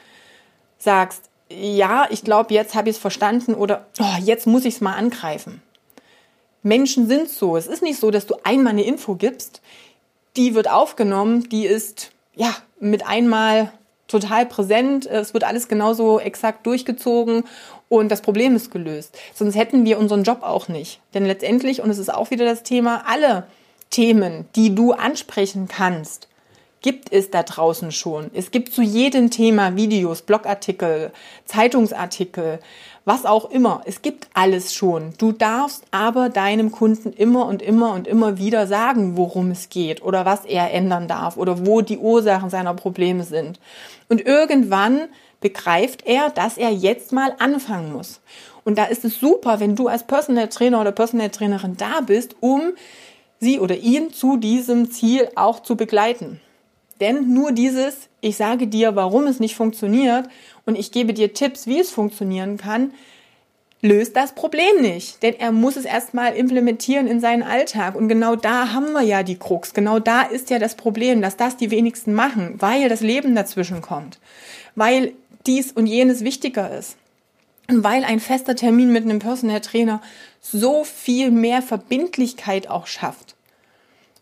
sagst, 0.78 1.30
ja, 1.50 2.06
ich 2.10 2.22
glaube, 2.22 2.54
jetzt 2.54 2.74
habe 2.74 2.88
ich 2.88 2.96
es 2.96 3.00
verstanden 3.02 3.54
oder 3.54 3.86
oh, 3.98 4.18
jetzt 4.22 4.46
muss 4.46 4.64
ich 4.64 4.74
es 4.74 4.80
mal 4.80 4.94
angreifen. 4.94 5.62
Menschen 6.62 7.08
sind 7.08 7.28
so. 7.28 7.56
Es 7.56 7.66
ist 7.66 7.82
nicht 7.82 7.98
so, 7.98 8.10
dass 8.10 8.26
du 8.26 8.34
einmal 8.44 8.72
eine 8.72 8.84
Info 8.84 9.14
gibst, 9.14 9.60
die 10.36 10.54
wird 10.54 10.70
aufgenommen, 10.70 11.48
die 11.48 11.66
ist 11.66 12.12
ja 12.34 12.54
mit 12.78 13.06
einmal 13.06 13.72
total 14.06 14.46
präsent. 14.46 15.06
Es 15.06 15.34
wird 15.34 15.44
alles 15.44 15.68
genauso 15.68 16.20
exakt 16.20 16.66
durchgezogen 16.66 17.44
und 17.88 18.10
das 18.10 18.22
Problem 18.22 18.54
ist 18.54 18.70
gelöst. 18.70 19.18
Sonst 19.34 19.56
hätten 19.56 19.84
wir 19.84 19.98
unseren 19.98 20.22
Job 20.22 20.42
auch 20.42 20.68
nicht. 20.68 21.00
Denn 21.14 21.26
letztendlich, 21.26 21.82
und 21.82 21.90
es 21.90 21.98
ist 21.98 22.12
auch 22.12 22.30
wieder 22.30 22.44
das 22.44 22.62
Thema, 22.62 23.04
alle 23.06 23.46
Themen, 23.90 24.48
die 24.54 24.74
du 24.74 24.92
ansprechen 24.92 25.68
kannst, 25.68 26.28
gibt 26.82 27.12
es 27.12 27.30
da 27.30 27.42
draußen 27.42 27.92
schon. 27.92 28.30
Es 28.32 28.50
gibt 28.50 28.72
zu 28.72 28.82
jedem 28.82 29.30
Thema 29.30 29.76
Videos, 29.76 30.22
Blogartikel, 30.22 31.12
Zeitungsartikel, 31.44 32.60
was 33.04 33.26
auch 33.26 33.50
immer. 33.50 33.82
Es 33.84 34.02
gibt 34.02 34.28
alles 34.34 34.72
schon. 34.72 35.12
Du 35.18 35.32
darfst 35.32 35.84
aber 35.90 36.28
deinem 36.28 36.70
Kunden 36.70 37.12
immer 37.12 37.46
und 37.46 37.60
immer 37.60 37.92
und 37.92 38.06
immer 38.06 38.38
wieder 38.38 38.66
sagen, 38.66 39.16
worum 39.16 39.50
es 39.50 39.68
geht 39.68 40.02
oder 40.02 40.24
was 40.24 40.44
er 40.44 40.72
ändern 40.72 41.08
darf 41.08 41.36
oder 41.36 41.66
wo 41.66 41.80
die 41.80 41.98
Ursachen 41.98 42.50
seiner 42.50 42.74
Probleme 42.74 43.24
sind. 43.24 43.58
Und 44.08 44.24
irgendwann 44.24 45.08
begreift 45.40 46.06
er, 46.06 46.30
dass 46.30 46.58
er 46.58 46.70
jetzt 46.70 47.12
mal 47.12 47.34
anfangen 47.38 47.92
muss. 47.92 48.20
Und 48.64 48.78
da 48.78 48.84
ist 48.84 49.04
es 49.04 49.18
super, 49.18 49.60
wenn 49.60 49.74
du 49.74 49.88
als 49.88 50.06
Personal 50.06 50.48
Trainer 50.48 50.80
oder 50.80 50.92
Personal 50.92 51.30
Trainerin 51.30 51.76
da 51.76 52.00
bist, 52.02 52.36
um 52.40 52.72
sie 53.40 53.58
oder 53.58 53.76
ihn 53.76 54.12
zu 54.12 54.36
diesem 54.36 54.90
Ziel 54.90 55.28
auch 55.34 55.60
zu 55.60 55.76
begleiten. 55.76 56.40
Denn 57.00 57.32
nur 57.32 57.52
dieses, 57.52 58.08
ich 58.20 58.36
sage 58.36 58.66
dir, 58.66 58.94
warum 58.94 59.26
es 59.26 59.40
nicht 59.40 59.56
funktioniert 59.56 60.28
und 60.66 60.78
ich 60.78 60.92
gebe 60.92 61.14
dir 61.14 61.32
Tipps, 61.32 61.66
wie 61.66 61.80
es 61.80 61.90
funktionieren 61.90 62.58
kann, 62.58 62.92
löst 63.82 64.14
das 64.14 64.34
Problem 64.34 64.82
nicht. 64.82 65.22
Denn 65.22 65.34
er 65.38 65.52
muss 65.52 65.76
es 65.76 65.86
erstmal 65.86 66.34
implementieren 66.36 67.06
in 67.06 67.20
seinen 67.20 67.42
Alltag. 67.42 67.94
Und 67.94 68.08
genau 68.08 68.36
da 68.36 68.72
haben 68.72 68.92
wir 68.92 69.02
ja 69.02 69.22
die 69.22 69.38
Krux. 69.38 69.72
Genau 69.72 69.98
da 69.98 70.22
ist 70.22 70.50
ja 70.50 70.58
das 70.58 70.74
Problem, 70.74 71.22
dass 71.22 71.38
das 71.38 71.56
die 71.56 71.70
wenigsten 71.70 72.12
machen, 72.12 72.56
weil 72.58 72.90
das 72.90 73.00
Leben 73.00 73.34
dazwischen 73.34 73.80
kommt. 73.80 74.18
Weil 74.74 75.14
dies 75.46 75.72
und 75.72 75.86
jenes 75.86 76.22
wichtiger 76.22 76.76
ist. 76.76 76.96
Und 77.68 77.82
weil 77.84 78.04
ein 78.04 78.20
fester 78.20 78.56
Termin 78.56 78.92
mit 78.92 79.04
einem 79.04 79.20
Personal 79.20 79.60
Trainer 79.60 80.02
so 80.40 80.84
viel 80.84 81.30
mehr 81.30 81.62
Verbindlichkeit 81.62 82.68
auch 82.68 82.86
schafft. 82.86 83.29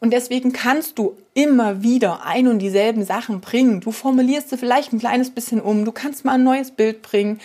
Und 0.00 0.12
deswegen 0.12 0.52
kannst 0.52 0.98
du 0.98 1.16
immer 1.34 1.82
wieder 1.82 2.24
ein 2.24 2.46
und 2.46 2.60
dieselben 2.60 3.04
Sachen 3.04 3.40
bringen. 3.40 3.80
Du 3.80 3.90
formulierst 3.90 4.50
sie 4.50 4.56
vielleicht 4.56 4.92
ein 4.92 5.00
kleines 5.00 5.30
bisschen 5.30 5.60
um, 5.60 5.84
du 5.84 5.92
kannst 5.92 6.24
mal 6.24 6.34
ein 6.34 6.44
neues 6.44 6.70
Bild 6.70 7.02
bringen. 7.02 7.40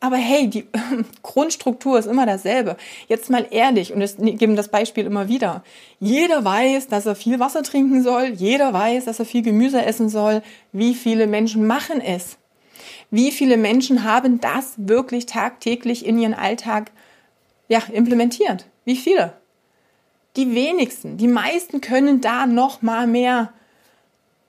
Aber 0.00 0.16
hey, 0.16 0.48
die 0.48 0.66
Grundstruktur 1.22 1.96
ist 1.96 2.06
immer 2.06 2.26
dasselbe. 2.26 2.76
Jetzt 3.06 3.30
mal 3.30 3.46
ehrlich, 3.50 3.92
und 3.92 4.00
wir 4.00 4.32
geben 4.32 4.56
das 4.56 4.66
Beispiel 4.66 5.06
immer 5.06 5.28
wieder. 5.28 5.62
Jeder 6.00 6.44
weiß, 6.44 6.88
dass 6.88 7.06
er 7.06 7.14
viel 7.14 7.38
Wasser 7.38 7.62
trinken 7.62 8.02
soll. 8.02 8.32
Jeder 8.34 8.72
weiß, 8.72 9.04
dass 9.04 9.20
er 9.20 9.24
viel 9.24 9.42
Gemüse 9.42 9.84
essen 9.84 10.08
soll. 10.08 10.42
Wie 10.72 10.94
viele 10.94 11.28
Menschen 11.28 11.68
machen 11.68 12.00
es? 12.00 12.36
Wie 13.12 13.30
viele 13.30 13.56
Menschen 13.56 14.02
haben 14.02 14.40
das 14.40 14.74
wirklich 14.76 15.26
tagtäglich 15.26 16.04
in 16.04 16.18
ihren 16.18 16.34
Alltag 16.34 16.90
ja, 17.68 17.80
implementiert? 17.92 18.66
Wie 18.84 18.96
viele? 18.96 19.34
Die 20.36 20.54
wenigsten. 20.54 21.18
Die 21.18 21.28
meisten 21.28 21.80
können 21.80 22.20
da 22.20 22.46
noch 22.46 22.80
mal 22.82 23.06
mehr 23.06 23.52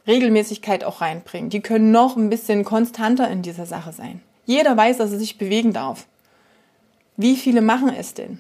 Regelmäßigkeit 0.08 0.84
auch 0.84 1.02
reinbringen. 1.02 1.50
Die 1.50 1.62
können 1.62 1.92
noch 1.92 2.16
ein 2.16 2.30
bisschen 2.30 2.64
konstanter 2.64 3.30
in 3.30 3.42
dieser 3.42 3.66
Sache 3.66 3.94
sein. 3.94 4.22
Jeder 4.46 4.76
weiß, 4.76 4.98
dass 4.98 5.12
er 5.12 5.20
sich 5.20 5.38
bewegen 5.38 5.74
darf. 5.74 6.06
Wie 7.16 7.36
viele 7.36 7.62
machen 7.62 7.94
es 7.96 8.14
denn? 8.14 8.40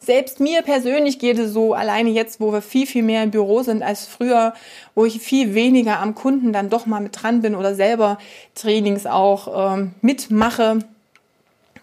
Selbst 0.00 0.38
mir 0.38 0.60
persönlich 0.60 1.18
geht 1.18 1.38
es 1.38 1.52
so, 1.52 1.72
alleine 1.72 2.10
jetzt, 2.10 2.38
wo 2.38 2.52
wir 2.52 2.60
viel, 2.60 2.86
viel 2.86 3.02
mehr 3.02 3.22
im 3.22 3.30
Büro 3.30 3.62
sind 3.62 3.82
als 3.82 4.06
früher, 4.06 4.52
wo 4.94 5.06
ich 5.06 5.20
viel 5.20 5.54
weniger 5.54 5.98
am 6.00 6.14
Kunden 6.14 6.52
dann 6.52 6.68
doch 6.68 6.84
mal 6.84 7.00
mit 7.00 7.22
dran 7.22 7.40
bin 7.40 7.54
oder 7.54 7.74
selber 7.74 8.18
Trainings 8.54 9.06
auch 9.06 9.76
ähm, 9.76 9.92
mitmache, 10.02 10.80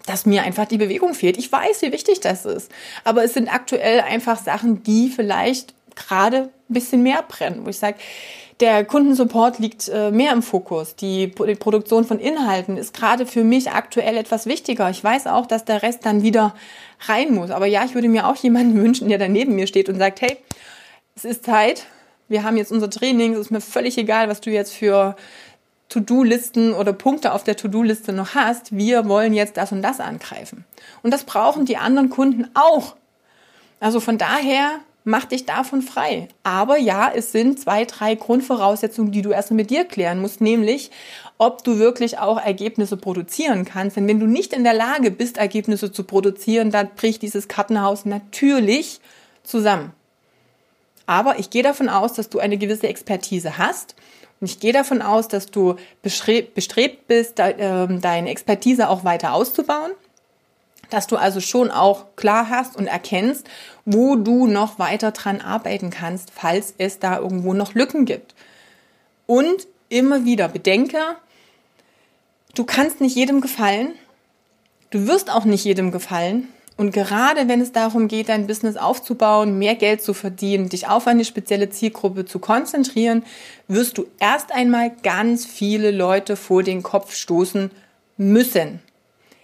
dass 0.06 0.26
mir 0.26 0.44
einfach 0.44 0.66
die 0.66 0.78
Bewegung 0.78 1.14
fehlt. 1.14 1.38
Ich 1.38 1.52
weiß, 1.52 1.82
wie 1.82 1.92
wichtig 1.92 2.20
das 2.22 2.46
ist. 2.46 2.72
Aber 3.04 3.24
es 3.24 3.34
sind 3.34 3.54
aktuell 3.54 4.02
einfach 4.02 4.42
Sachen, 4.42 4.84
die 4.84 5.10
vielleicht 5.10 5.74
gerade 5.96 6.38
ein 6.38 6.74
bisschen 6.74 7.04
mehr 7.04 7.24
brennen, 7.28 7.66
wo 7.66 7.70
ich 7.70 7.78
sage, 7.78 7.98
der 8.62 8.86
Kundensupport 8.86 9.58
liegt 9.58 9.90
äh, 9.90 10.12
mehr 10.12 10.32
im 10.32 10.44
Fokus. 10.44 10.96
Die, 10.96 11.28
Produktion 11.28 12.06
von 12.06 12.20
Inhalten 12.20 12.78
ist 12.78 12.94
gerade 12.94 13.26
für 13.26 13.44
mich 13.44 13.72
aktuell 13.72 14.16
etwas 14.18 14.46
wichtiger. 14.46 14.90
Ich 14.92 15.04
weiß 15.04 15.26
auch, 15.28 15.48
dass 15.48 15.66
der 15.66 15.82
Rest 15.82 16.06
dann 16.06 16.22
wieder 16.22 16.54
rein 17.08 17.34
muss. 17.34 17.50
Aber 17.50 17.66
ja, 17.66 17.84
ich 17.84 17.96
würde 17.96 18.08
mir 18.08 18.28
auch 18.28 18.36
jemanden 18.36 18.76
wünschen, 18.82 19.10
der 19.10 19.18
da 19.18 19.28
neben 19.28 19.56
mir 19.56 19.66
steht 19.66 19.90
und 19.90 19.98
sagt, 19.98 20.22
hey, 20.22 20.38
es 21.16 21.26
ist 21.26 21.44
Zeit. 21.44 21.86
Wir 22.30 22.44
haben 22.44 22.56
jetzt 22.56 22.72
unser 22.72 22.90
Training. 22.90 23.34
Es 23.34 23.40
ist 23.40 23.52
mir 23.52 23.62
völlig 23.62 23.98
egal, 23.98 24.30
was 24.30 24.42
du 24.42 24.52
jetzt 24.52 24.74
für 24.74 25.16
To-Do-Listen 25.92 26.74
oder 26.74 26.94
Punkte 26.94 27.34
auf 27.34 27.44
der 27.44 27.58
To-Do-Liste 27.58 28.14
noch 28.14 28.34
hast. 28.34 28.76
Wir 28.76 29.10
wollen 29.10 29.34
jetzt 29.34 29.58
das 29.58 29.74
und 29.74 29.82
das 29.82 30.00
angreifen. 30.00 30.64
Und 31.04 31.12
das 31.12 31.26
brauchen 31.26 31.66
die 31.66 31.76
anderen 31.76 32.10
Kunden 32.10 32.50
auch. 32.54 32.96
Also 33.82 34.00
von 34.00 34.18
daher 34.18 34.80
mach 35.04 35.26
dich 35.26 35.46
davon 35.46 35.82
frei. 35.82 36.30
Aber 36.44 36.78
ja, 36.78 37.12
es 37.14 37.34
sind 37.34 37.60
zwei, 37.60 37.84
drei 37.84 38.16
Grundvoraussetzungen, 38.16 39.12
die 39.12 39.22
du 39.22 39.32
erstmal 39.32 39.58
mit 39.58 39.70
dir 39.70 39.84
klären 39.84 40.22
musst, 40.22 40.40
nämlich 40.40 40.92
ob 41.38 41.62
du 41.66 41.78
wirklich 41.78 42.20
auch 42.20 42.42
Ergebnisse 42.42 42.96
produzieren 42.96 43.66
kannst. 43.66 43.98
Denn 43.98 44.08
wenn 44.08 44.20
du 44.22 44.28
nicht 44.28 44.54
in 44.54 44.64
der 44.64 44.74
Lage 44.74 45.12
bist, 45.12 45.38
Ergebnisse 45.38 45.92
zu 45.92 46.06
produzieren, 46.06 46.72
dann 46.72 46.90
bricht 46.96 47.22
dieses 47.22 47.50
Kartenhaus 47.50 48.06
natürlich 48.06 49.02
zusammen. 49.44 49.92
Aber 51.06 51.38
ich 51.38 51.50
gehe 51.50 51.64
davon 51.64 51.90
aus, 51.90 52.14
dass 52.14 52.30
du 52.30 52.40
eine 52.40 52.58
gewisse 52.58 52.88
Expertise 52.88 53.58
hast. 53.58 53.96
Und 54.42 54.50
ich 54.50 54.60
gehe 54.60 54.74
davon 54.74 55.02
aus, 55.02 55.28
dass 55.28 55.46
du 55.52 55.76
bestrebt 56.02 57.08
bist, 57.08 57.36
ähm, 57.38 58.02
deine 58.02 58.30
Expertise 58.30 58.90
auch 58.90 59.06
weiter 59.06 59.34
auszubauen 59.34 59.92
dass 60.92 61.08
du 61.08 61.16
also 61.16 61.40
schon 61.40 61.72
auch 61.72 62.06
klar 62.16 62.50
hast 62.50 62.76
und 62.76 62.86
erkennst, 62.86 63.48
wo 63.86 64.16
du 64.16 64.46
noch 64.46 64.78
weiter 64.78 65.12
dran 65.12 65.42
arbeiten 65.42 65.90
kannst, 65.90 66.32
falls 66.32 66.76
es 66.78 67.00
da 67.00 67.18
irgendwo 67.18 67.54
noch 67.54 67.74
Lücken 67.74 68.06
gibt. 68.06 68.36
Und 69.26 69.68
immer 69.90 70.26
wieder 70.26 70.48
bedenke, 70.50 71.00
du 72.54 72.66
kannst 72.66 73.02
nicht 73.02 73.16
jedem 73.16 73.42
gefallen, 73.42 73.94
du 74.92 75.08
wirst 75.08 75.32
auch 75.32 75.46
nicht 75.46 75.64
jedem 75.64 75.92
gefallen. 75.92 76.50
Und 76.82 76.92
gerade 76.94 77.48
wenn 77.48 77.62
es 77.62 77.72
darum 77.72 78.08
geht, 78.08 78.30
dein 78.30 78.48
Business 78.48 78.76
aufzubauen, 78.76 79.60
mehr 79.60 79.76
Geld 79.76 80.02
zu 80.02 80.16
verdienen, 80.16 80.68
dich 80.68 80.88
auf 80.88 81.06
eine 81.06 81.26
spezielle 81.26 81.70
Zielgruppe 81.70 82.26
zu 82.26 82.40
konzentrieren, 82.40 83.24
wirst 83.68 84.00
du 84.00 84.08
erst 84.18 84.52
einmal 84.52 84.92
ganz 85.04 85.46
viele 85.46 85.92
Leute 85.92 86.36
vor 86.36 86.64
den 86.64 86.82
Kopf 86.82 87.14
stoßen 87.14 87.70
müssen. 88.18 88.80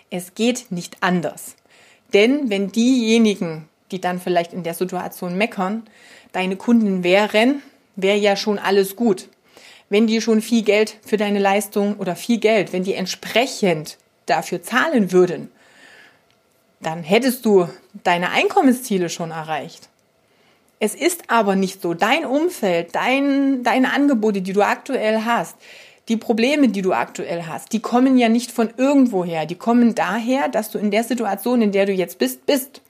Es 0.10 0.34
geht 0.34 0.72
nicht 0.72 0.98
anders. 1.01 1.56
Denn 2.12 2.50
wenn 2.50 2.72
diejenigen, 2.72 3.70
die 3.91 4.01
dann 4.01 4.20
vielleicht 4.20 4.51
in 4.51 4.63
der 4.63 4.74
Situation 4.74 5.38
meckern, 5.38 5.84
deine 6.32 6.56
Kunden 6.56 7.03
wären, 7.03 7.62
wäre 7.96 8.17
ja 8.17 8.36
schon 8.36 8.58
alles 8.58 8.96
gut. 8.96 9.29
Wenn 9.89 10.08
die 10.08 10.22
schon 10.22 10.41
viel 10.41 10.63
Geld 10.63 10.98
für 11.06 11.17
deine 11.17 11.38
Leistung 11.38 11.98
oder 11.98 12.15
viel 12.15 12.39
Geld, 12.39 12.74
wenn 12.74 12.84
die 12.84 12.96
entsprechend 12.96 14.00
dafür 14.25 14.63
zahlen 14.63 15.12
würden, 15.12 15.51
dann 16.79 17.03
hättest 17.03 17.46
du 17.46 17.67
deine 18.03 18.31
Einkommensziele 18.31 19.10
schon 19.10 19.31
erreicht. 19.31 19.89
Es 20.79 20.93
ist 20.93 21.24
aber 21.29 21.55
nicht 21.55 21.81
so. 21.81 21.93
Dein 21.93 22.25
Umfeld, 22.25 22.93
dein, 22.93 23.63
deine 23.63 23.93
Angebote, 23.93 24.41
die 24.41 24.53
du 24.53 24.62
aktuell 24.62 25.22
hast, 25.25 25.55
die 26.07 26.17
Probleme, 26.17 26.69
die 26.69 26.84
du 26.84 26.93
aktuell 26.93 27.43
hast, 27.48 27.74
die 27.74 27.79
kommen 27.79 28.17
ja 28.17 28.29
nicht 28.29 28.51
von 28.51 28.69
irgendwoher. 28.77 29.46
Die 29.46 29.55
kommen 29.55 29.96
daher, 29.96 30.48
dass 30.50 30.69
du 30.69 30.77
in 30.77 30.91
der 30.91 31.03
Situation, 31.03 31.62
in 31.62 31.72
der 31.72 31.86
du 31.86 31.91
jetzt 31.91 32.19
bist, 32.19 32.46
bist. 32.46 32.81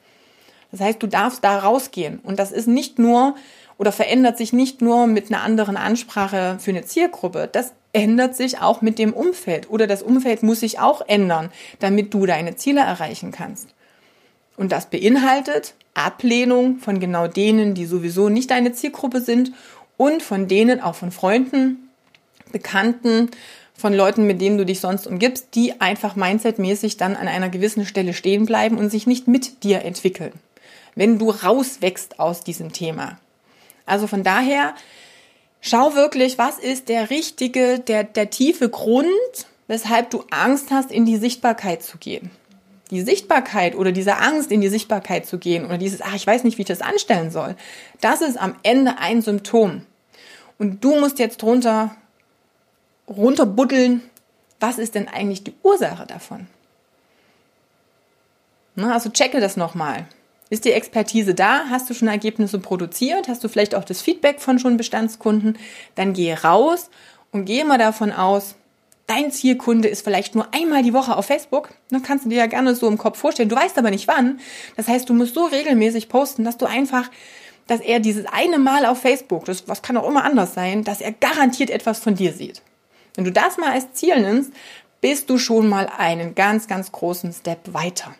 Das 0.70 0.80
heißt, 0.80 1.02
du 1.02 1.06
darfst 1.06 1.42
da 1.42 1.58
rausgehen. 1.58 2.20
Und 2.22 2.38
das 2.38 2.52
ist 2.52 2.68
nicht 2.68 2.98
nur 2.98 3.34
oder 3.78 3.92
verändert 3.92 4.36
sich 4.36 4.52
nicht 4.52 4.82
nur 4.82 5.06
mit 5.06 5.30
einer 5.30 5.42
anderen 5.42 5.76
Ansprache 5.76 6.56
für 6.58 6.72
eine 6.72 6.84
Zielgruppe. 6.84 7.48
Das 7.50 7.72
ändert 7.92 8.36
sich 8.36 8.60
auch 8.60 8.82
mit 8.82 8.98
dem 8.98 9.12
Umfeld 9.12 9.70
oder 9.70 9.86
das 9.86 10.02
Umfeld 10.02 10.42
muss 10.42 10.60
sich 10.60 10.78
auch 10.78 11.00
ändern, 11.06 11.50
damit 11.78 12.12
du 12.12 12.26
deine 12.26 12.56
Ziele 12.56 12.80
erreichen 12.80 13.32
kannst. 13.32 13.68
Und 14.58 14.72
das 14.72 14.90
beinhaltet 14.90 15.74
Ablehnung 15.94 16.78
von 16.78 17.00
genau 17.00 17.28
denen, 17.28 17.74
die 17.74 17.86
sowieso 17.86 18.28
nicht 18.28 18.50
deine 18.50 18.72
Zielgruppe 18.72 19.20
sind 19.20 19.52
und 19.96 20.22
von 20.22 20.48
denen, 20.48 20.80
auch 20.80 20.96
von 20.96 21.12
Freunden, 21.12 21.88
Bekannten, 22.50 23.30
von 23.74 23.94
Leuten, 23.94 24.26
mit 24.26 24.40
denen 24.40 24.58
du 24.58 24.66
dich 24.66 24.80
sonst 24.80 25.06
umgibst, 25.06 25.54
die 25.54 25.80
einfach 25.80 26.16
mindsetmäßig 26.16 26.96
dann 26.96 27.14
an 27.14 27.28
einer 27.28 27.48
gewissen 27.48 27.86
Stelle 27.86 28.12
stehen 28.12 28.46
bleiben 28.46 28.78
und 28.78 28.90
sich 28.90 29.06
nicht 29.06 29.28
mit 29.28 29.62
dir 29.62 29.84
entwickeln. 29.84 30.32
Wenn 30.96 31.20
du 31.20 31.30
rauswächst 31.30 32.18
aus 32.18 32.42
diesem 32.42 32.72
Thema. 32.72 33.20
Also 33.86 34.08
von 34.08 34.24
daher, 34.24 34.74
schau 35.60 35.94
wirklich, 35.94 36.36
was 36.36 36.58
ist 36.58 36.88
der 36.88 37.10
richtige, 37.10 37.78
der, 37.78 38.02
der 38.02 38.30
tiefe 38.30 38.68
Grund, 38.68 39.06
weshalb 39.68 40.10
du 40.10 40.24
Angst 40.30 40.72
hast, 40.72 40.90
in 40.90 41.06
die 41.06 41.16
Sichtbarkeit 41.16 41.84
zu 41.84 41.98
gehen. 41.98 42.30
Die 42.90 43.02
Sichtbarkeit 43.02 43.74
oder 43.74 43.92
diese 43.92 44.16
Angst, 44.16 44.50
in 44.50 44.60
die 44.60 44.68
Sichtbarkeit 44.68 45.26
zu 45.26 45.38
gehen 45.38 45.66
oder 45.66 45.78
dieses, 45.78 46.00
ach, 46.00 46.14
ich 46.14 46.26
weiß 46.26 46.44
nicht, 46.44 46.58
wie 46.58 46.62
ich 46.62 46.68
das 46.68 46.80
anstellen 46.80 47.30
soll, 47.30 47.54
das 48.00 48.22
ist 48.22 48.38
am 48.38 48.56
Ende 48.62 48.98
ein 48.98 49.22
Symptom. 49.22 49.82
Und 50.58 50.82
du 50.82 50.98
musst 50.98 51.18
jetzt 51.18 51.42
drunter 51.42 51.94
runterbuddeln, 53.08 54.02
was 54.60 54.78
ist 54.78 54.94
denn 54.94 55.08
eigentlich 55.08 55.44
die 55.44 55.54
Ursache 55.62 56.06
davon? 56.06 56.46
Na, 58.74 58.92
also 58.92 59.10
checke 59.10 59.40
das 59.40 59.56
nochmal. 59.56 60.06
Ist 60.50 60.64
die 60.64 60.72
Expertise 60.72 61.34
da? 61.34 61.66
Hast 61.68 61.90
du 61.90 61.94
schon 61.94 62.08
Ergebnisse 62.08 62.58
produziert? 62.58 63.28
Hast 63.28 63.44
du 63.44 63.48
vielleicht 63.48 63.74
auch 63.74 63.84
das 63.84 64.00
Feedback 64.00 64.40
von 64.40 64.58
schon 64.58 64.76
Bestandskunden? 64.76 65.58
Dann 65.94 66.12
gehe 66.12 66.42
raus 66.42 66.90
und 67.32 67.44
gehe 67.44 67.64
mal 67.64 67.78
davon 67.78 68.12
aus, 68.12 68.54
dein 69.08 69.32
Zielkunde 69.32 69.88
ist 69.88 70.04
vielleicht 70.04 70.36
nur 70.36 70.54
einmal 70.54 70.84
die 70.84 70.92
Woche 70.92 71.16
auf 71.16 71.26
Facebook. 71.26 71.70
Dann 71.90 72.02
kannst 72.02 72.24
du 72.24 72.28
dir 72.28 72.38
ja 72.38 72.46
gerne 72.46 72.74
so 72.76 72.86
im 72.86 72.98
Kopf 72.98 73.18
vorstellen. 73.18 73.48
Du 73.48 73.56
weißt 73.56 73.76
aber 73.78 73.90
nicht 73.90 74.06
wann. 74.06 74.38
Das 74.76 74.86
heißt, 74.86 75.08
du 75.08 75.14
musst 75.14 75.34
so 75.34 75.46
regelmäßig 75.46 76.08
posten, 76.08 76.44
dass 76.44 76.58
du 76.58 76.66
einfach, 76.66 77.10
dass 77.66 77.80
er 77.80 77.98
dieses 77.98 78.26
eine 78.26 78.58
Mal 78.58 78.86
auf 78.86 79.00
Facebook, 79.00 79.46
das 79.46 79.66
was 79.66 79.82
kann 79.82 79.96
auch 79.96 80.08
immer 80.08 80.24
anders 80.24 80.54
sein, 80.54 80.84
dass 80.84 81.00
er 81.00 81.12
garantiert 81.12 81.70
etwas 81.70 81.98
von 81.98 82.14
dir 82.14 82.32
sieht. 82.32 82.62
Wenn 83.16 83.24
du 83.24 83.32
das 83.32 83.56
mal 83.56 83.72
als 83.72 83.92
Ziel 83.94 84.20
nimmst, 84.20 84.52
bist 85.00 85.30
du 85.30 85.38
schon 85.38 85.68
mal 85.68 85.90
einen 85.96 86.34
ganz, 86.34 86.68
ganz 86.68 86.92
großen 86.92 87.32
Step 87.32 87.72
weiter. 87.72 88.14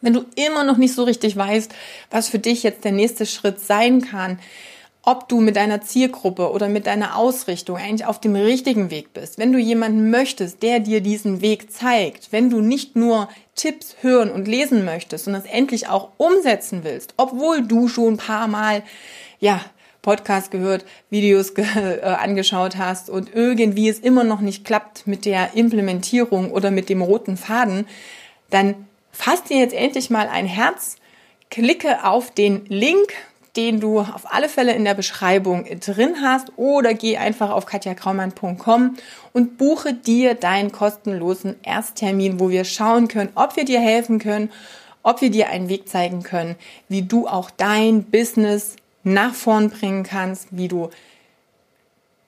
Wenn 0.00 0.14
du 0.14 0.24
immer 0.34 0.64
noch 0.64 0.76
nicht 0.76 0.94
so 0.94 1.04
richtig 1.04 1.36
weißt, 1.36 1.74
was 2.10 2.28
für 2.28 2.38
dich 2.38 2.62
jetzt 2.62 2.84
der 2.84 2.92
nächste 2.92 3.26
Schritt 3.26 3.60
sein 3.60 4.02
kann, 4.02 4.38
ob 5.06 5.28
du 5.28 5.40
mit 5.40 5.56
deiner 5.56 5.82
Zielgruppe 5.82 6.50
oder 6.50 6.68
mit 6.68 6.86
deiner 6.86 7.16
Ausrichtung 7.16 7.76
eigentlich 7.76 8.06
auf 8.06 8.20
dem 8.20 8.34
richtigen 8.34 8.90
Weg 8.90 9.12
bist, 9.12 9.38
wenn 9.38 9.52
du 9.52 9.58
jemanden 9.58 10.10
möchtest, 10.10 10.62
der 10.62 10.80
dir 10.80 11.00
diesen 11.00 11.40
Weg 11.40 11.70
zeigt, 11.72 12.32
wenn 12.32 12.50
du 12.50 12.60
nicht 12.60 12.96
nur 12.96 13.28
Tipps 13.54 13.96
hören 14.00 14.30
und 14.30 14.48
lesen 14.48 14.84
möchtest, 14.84 15.24
sondern 15.24 15.42
es 15.42 15.50
endlich 15.50 15.88
auch 15.88 16.10
umsetzen 16.16 16.80
willst, 16.84 17.14
obwohl 17.16 17.62
du 17.62 17.88
schon 17.88 18.14
ein 18.14 18.18
paar 18.18 18.48
Mal, 18.48 18.82
ja, 19.40 19.60
Podcast 20.04 20.50
gehört, 20.50 20.84
Videos 21.08 21.54
ge 21.54 21.64
äh, 21.64 22.00
angeschaut 22.02 22.76
hast 22.76 23.08
und 23.08 23.34
irgendwie 23.34 23.88
es 23.88 23.98
immer 23.98 24.22
noch 24.22 24.40
nicht 24.40 24.64
klappt 24.64 25.06
mit 25.06 25.24
der 25.24 25.54
Implementierung 25.54 26.52
oder 26.52 26.70
mit 26.70 26.88
dem 26.90 27.00
roten 27.00 27.36
Faden, 27.36 27.86
dann 28.50 28.86
fass 29.12 29.44
dir 29.44 29.58
jetzt 29.58 29.74
endlich 29.74 30.10
mal 30.10 30.28
ein 30.28 30.46
Herz, 30.46 30.96
klicke 31.50 32.04
auf 32.04 32.30
den 32.30 32.66
Link, 32.66 33.14
den 33.56 33.80
du 33.80 34.00
auf 34.00 34.32
alle 34.32 34.48
Fälle 34.48 34.74
in 34.74 34.84
der 34.84 34.94
Beschreibung 34.94 35.64
drin 35.80 36.16
hast 36.20 36.52
oder 36.56 36.94
geh 36.94 37.16
einfach 37.16 37.50
auf 37.50 37.66
katjakraumann.com 37.66 38.96
und 39.32 39.58
buche 39.58 39.94
dir 39.94 40.34
deinen 40.34 40.72
kostenlosen 40.72 41.56
Ersttermin, 41.62 42.40
wo 42.40 42.50
wir 42.50 42.64
schauen 42.64 43.08
können, 43.08 43.30
ob 43.34 43.56
wir 43.56 43.64
dir 43.64 43.80
helfen 43.80 44.18
können, 44.18 44.50
ob 45.02 45.20
wir 45.20 45.30
dir 45.30 45.50
einen 45.50 45.68
Weg 45.68 45.88
zeigen 45.88 46.22
können, 46.22 46.56
wie 46.88 47.02
du 47.02 47.28
auch 47.28 47.50
dein 47.50 48.04
Business 48.04 48.76
nach 49.04 49.34
vorn 49.34 49.70
bringen 49.70 50.02
kannst, 50.02 50.48
wie 50.50 50.68
du 50.68 50.90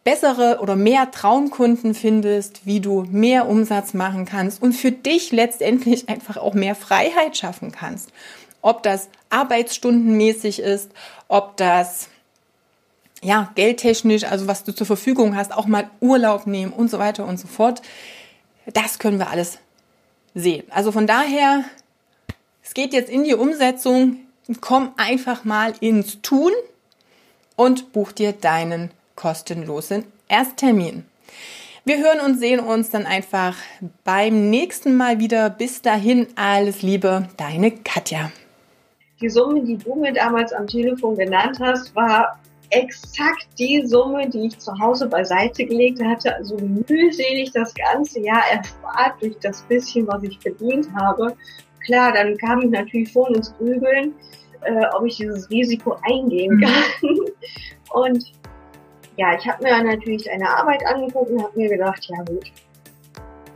bessere 0.05 0.61
oder 0.61 0.77
mehr 0.77 1.11
Traumkunden 1.11 1.93
findest, 1.93 2.65
wie 2.65 2.79
du 2.79 3.05
mehr 3.11 3.49
Umsatz 3.49 3.93
machen 3.93 4.25
kannst 4.25 4.63
und 4.63 4.73
für 4.73 4.93
dich 4.93 5.33
letztendlich 5.33 6.09
einfach 6.09 6.37
auch 6.37 6.55
mehr 6.55 6.77
Freiheit 6.77 7.37
schaffen 7.37 7.73
kannst. 7.73 8.13
Ob 8.63 8.83
das 8.83 9.09
arbeitsstundenmäßig 9.31 10.61
ist, 10.61 10.91
ob 11.29 11.57
das 11.57 12.09
ja, 13.23 13.51
geldtechnisch, 13.55 14.25
also 14.25 14.47
was 14.47 14.65
du 14.65 14.75
zur 14.75 14.87
Verfügung 14.87 15.37
hast, 15.37 15.53
auch 15.53 15.67
mal 15.67 15.91
Urlaub 16.01 16.47
nehmen 16.47 16.73
und 16.73 16.91
so 16.91 16.99
weiter 16.99 17.27
und 17.27 17.39
so 17.39 17.49
fort. 17.49 17.83
Das 18.73 18.99
können 18.99 19.19
wir 19.19 19.31
alles 19.31 19.59
sehen. 20.35 20.65
Also 20.71 20.93
von 20.93 21.07
daher, 21.07 21.65
es 22.63 22.75
geht 22.75 22.93
jetzt 22.93 23.11
in 23.11 23.25
die 23.25 23.35
Umsetzung 23.35 24.19
komm 24.61 24.93
einfach 24.97 25.45
mal 25.45 25.75
ins 25.81 26.21
Tun 26.23 26.53
und 27.57 27.93
buch 27.93 28.13
dir 28.13 28.33
deinen 28.33 28.91
kostenlosen 29.15 30.05
Ersttermin. 30.29 31.05
Wir 31.85 31.99
hören 31.99 32.21
und 32.21 32.39
sehen 32.39 32.61
uns 32.61 32.91
dann 32.91 33.07
einfach 33.07 33.57
beim 34.05 34.51
nächsten 34.51 34.97
Mal 34.97 35.21
wieder. 35.21 35.51
Bis 35.51 35.83
dahin 35.83 36.27
alles 36.35 36.83
Liebe, 36.83 37.29
deine 37.37 37.71
Katja. 37.71 38.33
Die 39.21 39.29
Summe, 39.29 39.63
die 39.63 39.79
du 39.79 39.95
mir 39.95 40.13
damals 40.13 40.53
am 40.53 40.67
Telefon 40.67 41.17
genannt 41.17 41.59
hast, 41.61 41.95
war 41.95 42.39
exakt 42.71 43.47
die 43.59 43.87
Summe, 43.87 44.29
die 44.29 44.47
ich 44.47 44.59
zu 44.59 44.73
Hause 44.79 45.09
beiseite 45.09 45.65
gelegt 45.65 46.03
hatte. 46.03 46.35
Also 46.35 46.57
mühselig 46.59 47.53
das 47.53 47.73
ganze 47.75 48.21
Jahr 48.21 48.43
erspart 48.51 49.23
durch 49.23 49.37
das 49.41 49.63
bisschen, 49.63 50.07
was 50.07 50.23
ich 50.23 50.39
verdient 50.39 50.89
habe 50.95 51.35
klar, 51.87 52.13
dann 52.13 52.37
kam 52.37 52.61
ich 52.61 52.71
natürlich 52.71 53.11
schon 53.11 53.35
ins 53.35 53.57
Grübeln, 53.57 54.15
äh, 54.63 54.87
ob 54.95 55.07
ich 55.07 55.17
dieses 55.17 55.49
Risiko 55.49 55.97
eingehen 56.03 56.57
mhm. 56.57 56.61
kann. 56.61 56.83
Und 57.93 58.33
ja, 59.17 59.35
ich 59.39 59.49
habe 59.49 59.63
mir 59.63 59.83
natürlich 59.83 60.25
deine 60.25 60.49
Arbeit 60.49 60.85
angeguckt 60.85 61.31
und 61.31 61.43
habe 61.43 61.59
mir 61.59 61.71
gedacht, 61.71 62.07
ja 62.09 62.23
gut, 62.25 62.53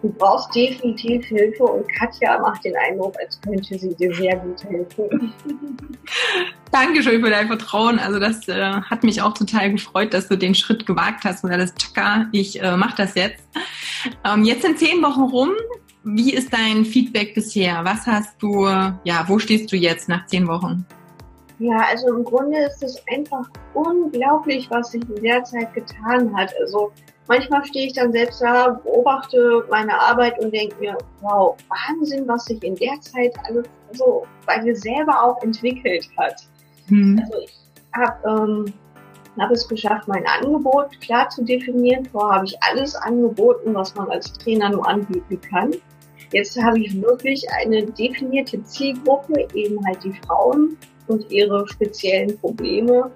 du 0.03 0.09
brauchst 0.11 0.55
definitiv 0.55 1.25
Hilfe 1.27 1.65
und 1.65 1.87
Katja 1.93 2.39
macht 2.41 2.65
den 2.65 2.75
Eindruck, 2.77 3.15
als 3.23 3.41
könnte 3.41 3.79
sie 3.79 3.95
dir 3.95 4.15
sehr 4.15 4.37
gut 4.37 4.63
helfen. 4.65 5.33
Dankeschön 6.73 7.23
für 7.23 7.31
dein 7.31 7.49
Vertrauen. 7.49 7.99
Also 7.99 8.19
das 8.19 8.47
äh, 8.49 8.55
hat 8.83 9.03
mich 9.03 9.23
auch 9.23 9.35
total 9.35 9.73
gefreut, 9.73 10.15
dass 10.15 10.29
du 10.29 10.37
den 10.37 10.55
Schritt 10.55 10.87
gewagt 10.87 11.25
hast 11.25 11.45
und 11.45 11.51
alles, 11.51 11.75
tschakka, 11.75 12.29
ich 12.33 12.63
äh, 12.63 12.77
mache 12.77 12.97
das 12.97 13.15
jetzt. 13.15 13.45
Ähm, 14.25 14.45
jetzt 14.45 14.63
sind 14.63 14.79
zehn 14.79 15.03
Wochen 15.03 15.23
rum. 15.23 15.51
Wie 16.05 16.33
ist 16.33 16.53
dein 16.53 16.85
Feedback 16.85 17.35
bisher? 17.35 17.85
Was 17.85 18.07
hast 18.07 18.41
du, 18.41 18.65
ja, 18.65 19.25
wo 19.27 19.39
stehst 19.39 19.71
du 19.71 19.77
jetzt 19.77 20.09
nach 20.09 20.25
zehn 20.25 20.49
Wochen? 20.49 20.87
Ja, 21.61 21.85
also 21.91 22.09
im 22.17 22.25
Grunde 22.25 22.57
ist 22.59 22.83
es 22.83 22.97
einfach 23.15 23.47
unglaublich, 23.75 24.67
was 24.71 24.93
sich 24.93 25.03
in 25.15 25.23
der 25.23 25.45
Zeit 25.45 25.75
getan 25.75 26.35
hat. 26.35 26.51
Also 26.59 26.91
manchmal 27.31 27.65
stehe 27.65 27.87
ich 27.87 27.93
dann 27.93 28.13
selbst 28.13 28.43
da, 28.43 28.81
beobachte 28.83 29.65
meine 29.71 29.99
Arbeit 29.99 30.39
und 30.41 30.53
denke 30.53 30.75
mir, 30.81 30.99
wow, 31.21 31.57
Wahnsinn, 31.69 32.27
was 32.27 32.45
sich 32.47 32.63
in 32.65 32.75
der 32.75 33.01
Zeit 33.01 33.33
alles 33.45 33.67
so 33.93 34.27
bei 34.47 34.61
mir 34.61 34.75
selber 34.75 35.23
auch 35.23 35.41
entwickelt 35.43 36.09
hat. 36.19 36.49
Hm. 36.89 37.21
Also 37.23 37.39
ich 37.45 37.55
habe 37.95 38.29
ähm, 38.29 38.75
habe 39.39 39.55
es 39.55 39.69
geschafft, 39.69 40.09
mein 40.09 40.27
Angebot 40.27 41.01
klar 41.01 41.29
zu 41.29 41.45
definieren. 41.45 42.05
Vorher 42.07 42.39
habe 42.39 42.47
ich 42.47 42.57
alles 42.63 42.97
angeboten, 42.97 43.75
was 43.75 43.95
man 43.95 44.11
als 44.11 44.33
Trainer 44.33 44.71
nur 44.71 44.87
anbieten 44.87 45.41
kann. 45.41 45.71
Jetzt 46.33 46.61
habe 46.61 46.81
ich 46.81 47.01
wirklich 47.01 47.47
eine 47.53 47.85
definierte 47.85 48.63
Zielgruppe, 48.65 49.47
eben 49.55 49.85
halt 49.87 50.03
die 50.03 50.15
Frauen 50.27 50.77
und 51.07 51.31
ihre 51.31 51.67
speziellen 51.69 52.37
Probleme. 52.39 53.11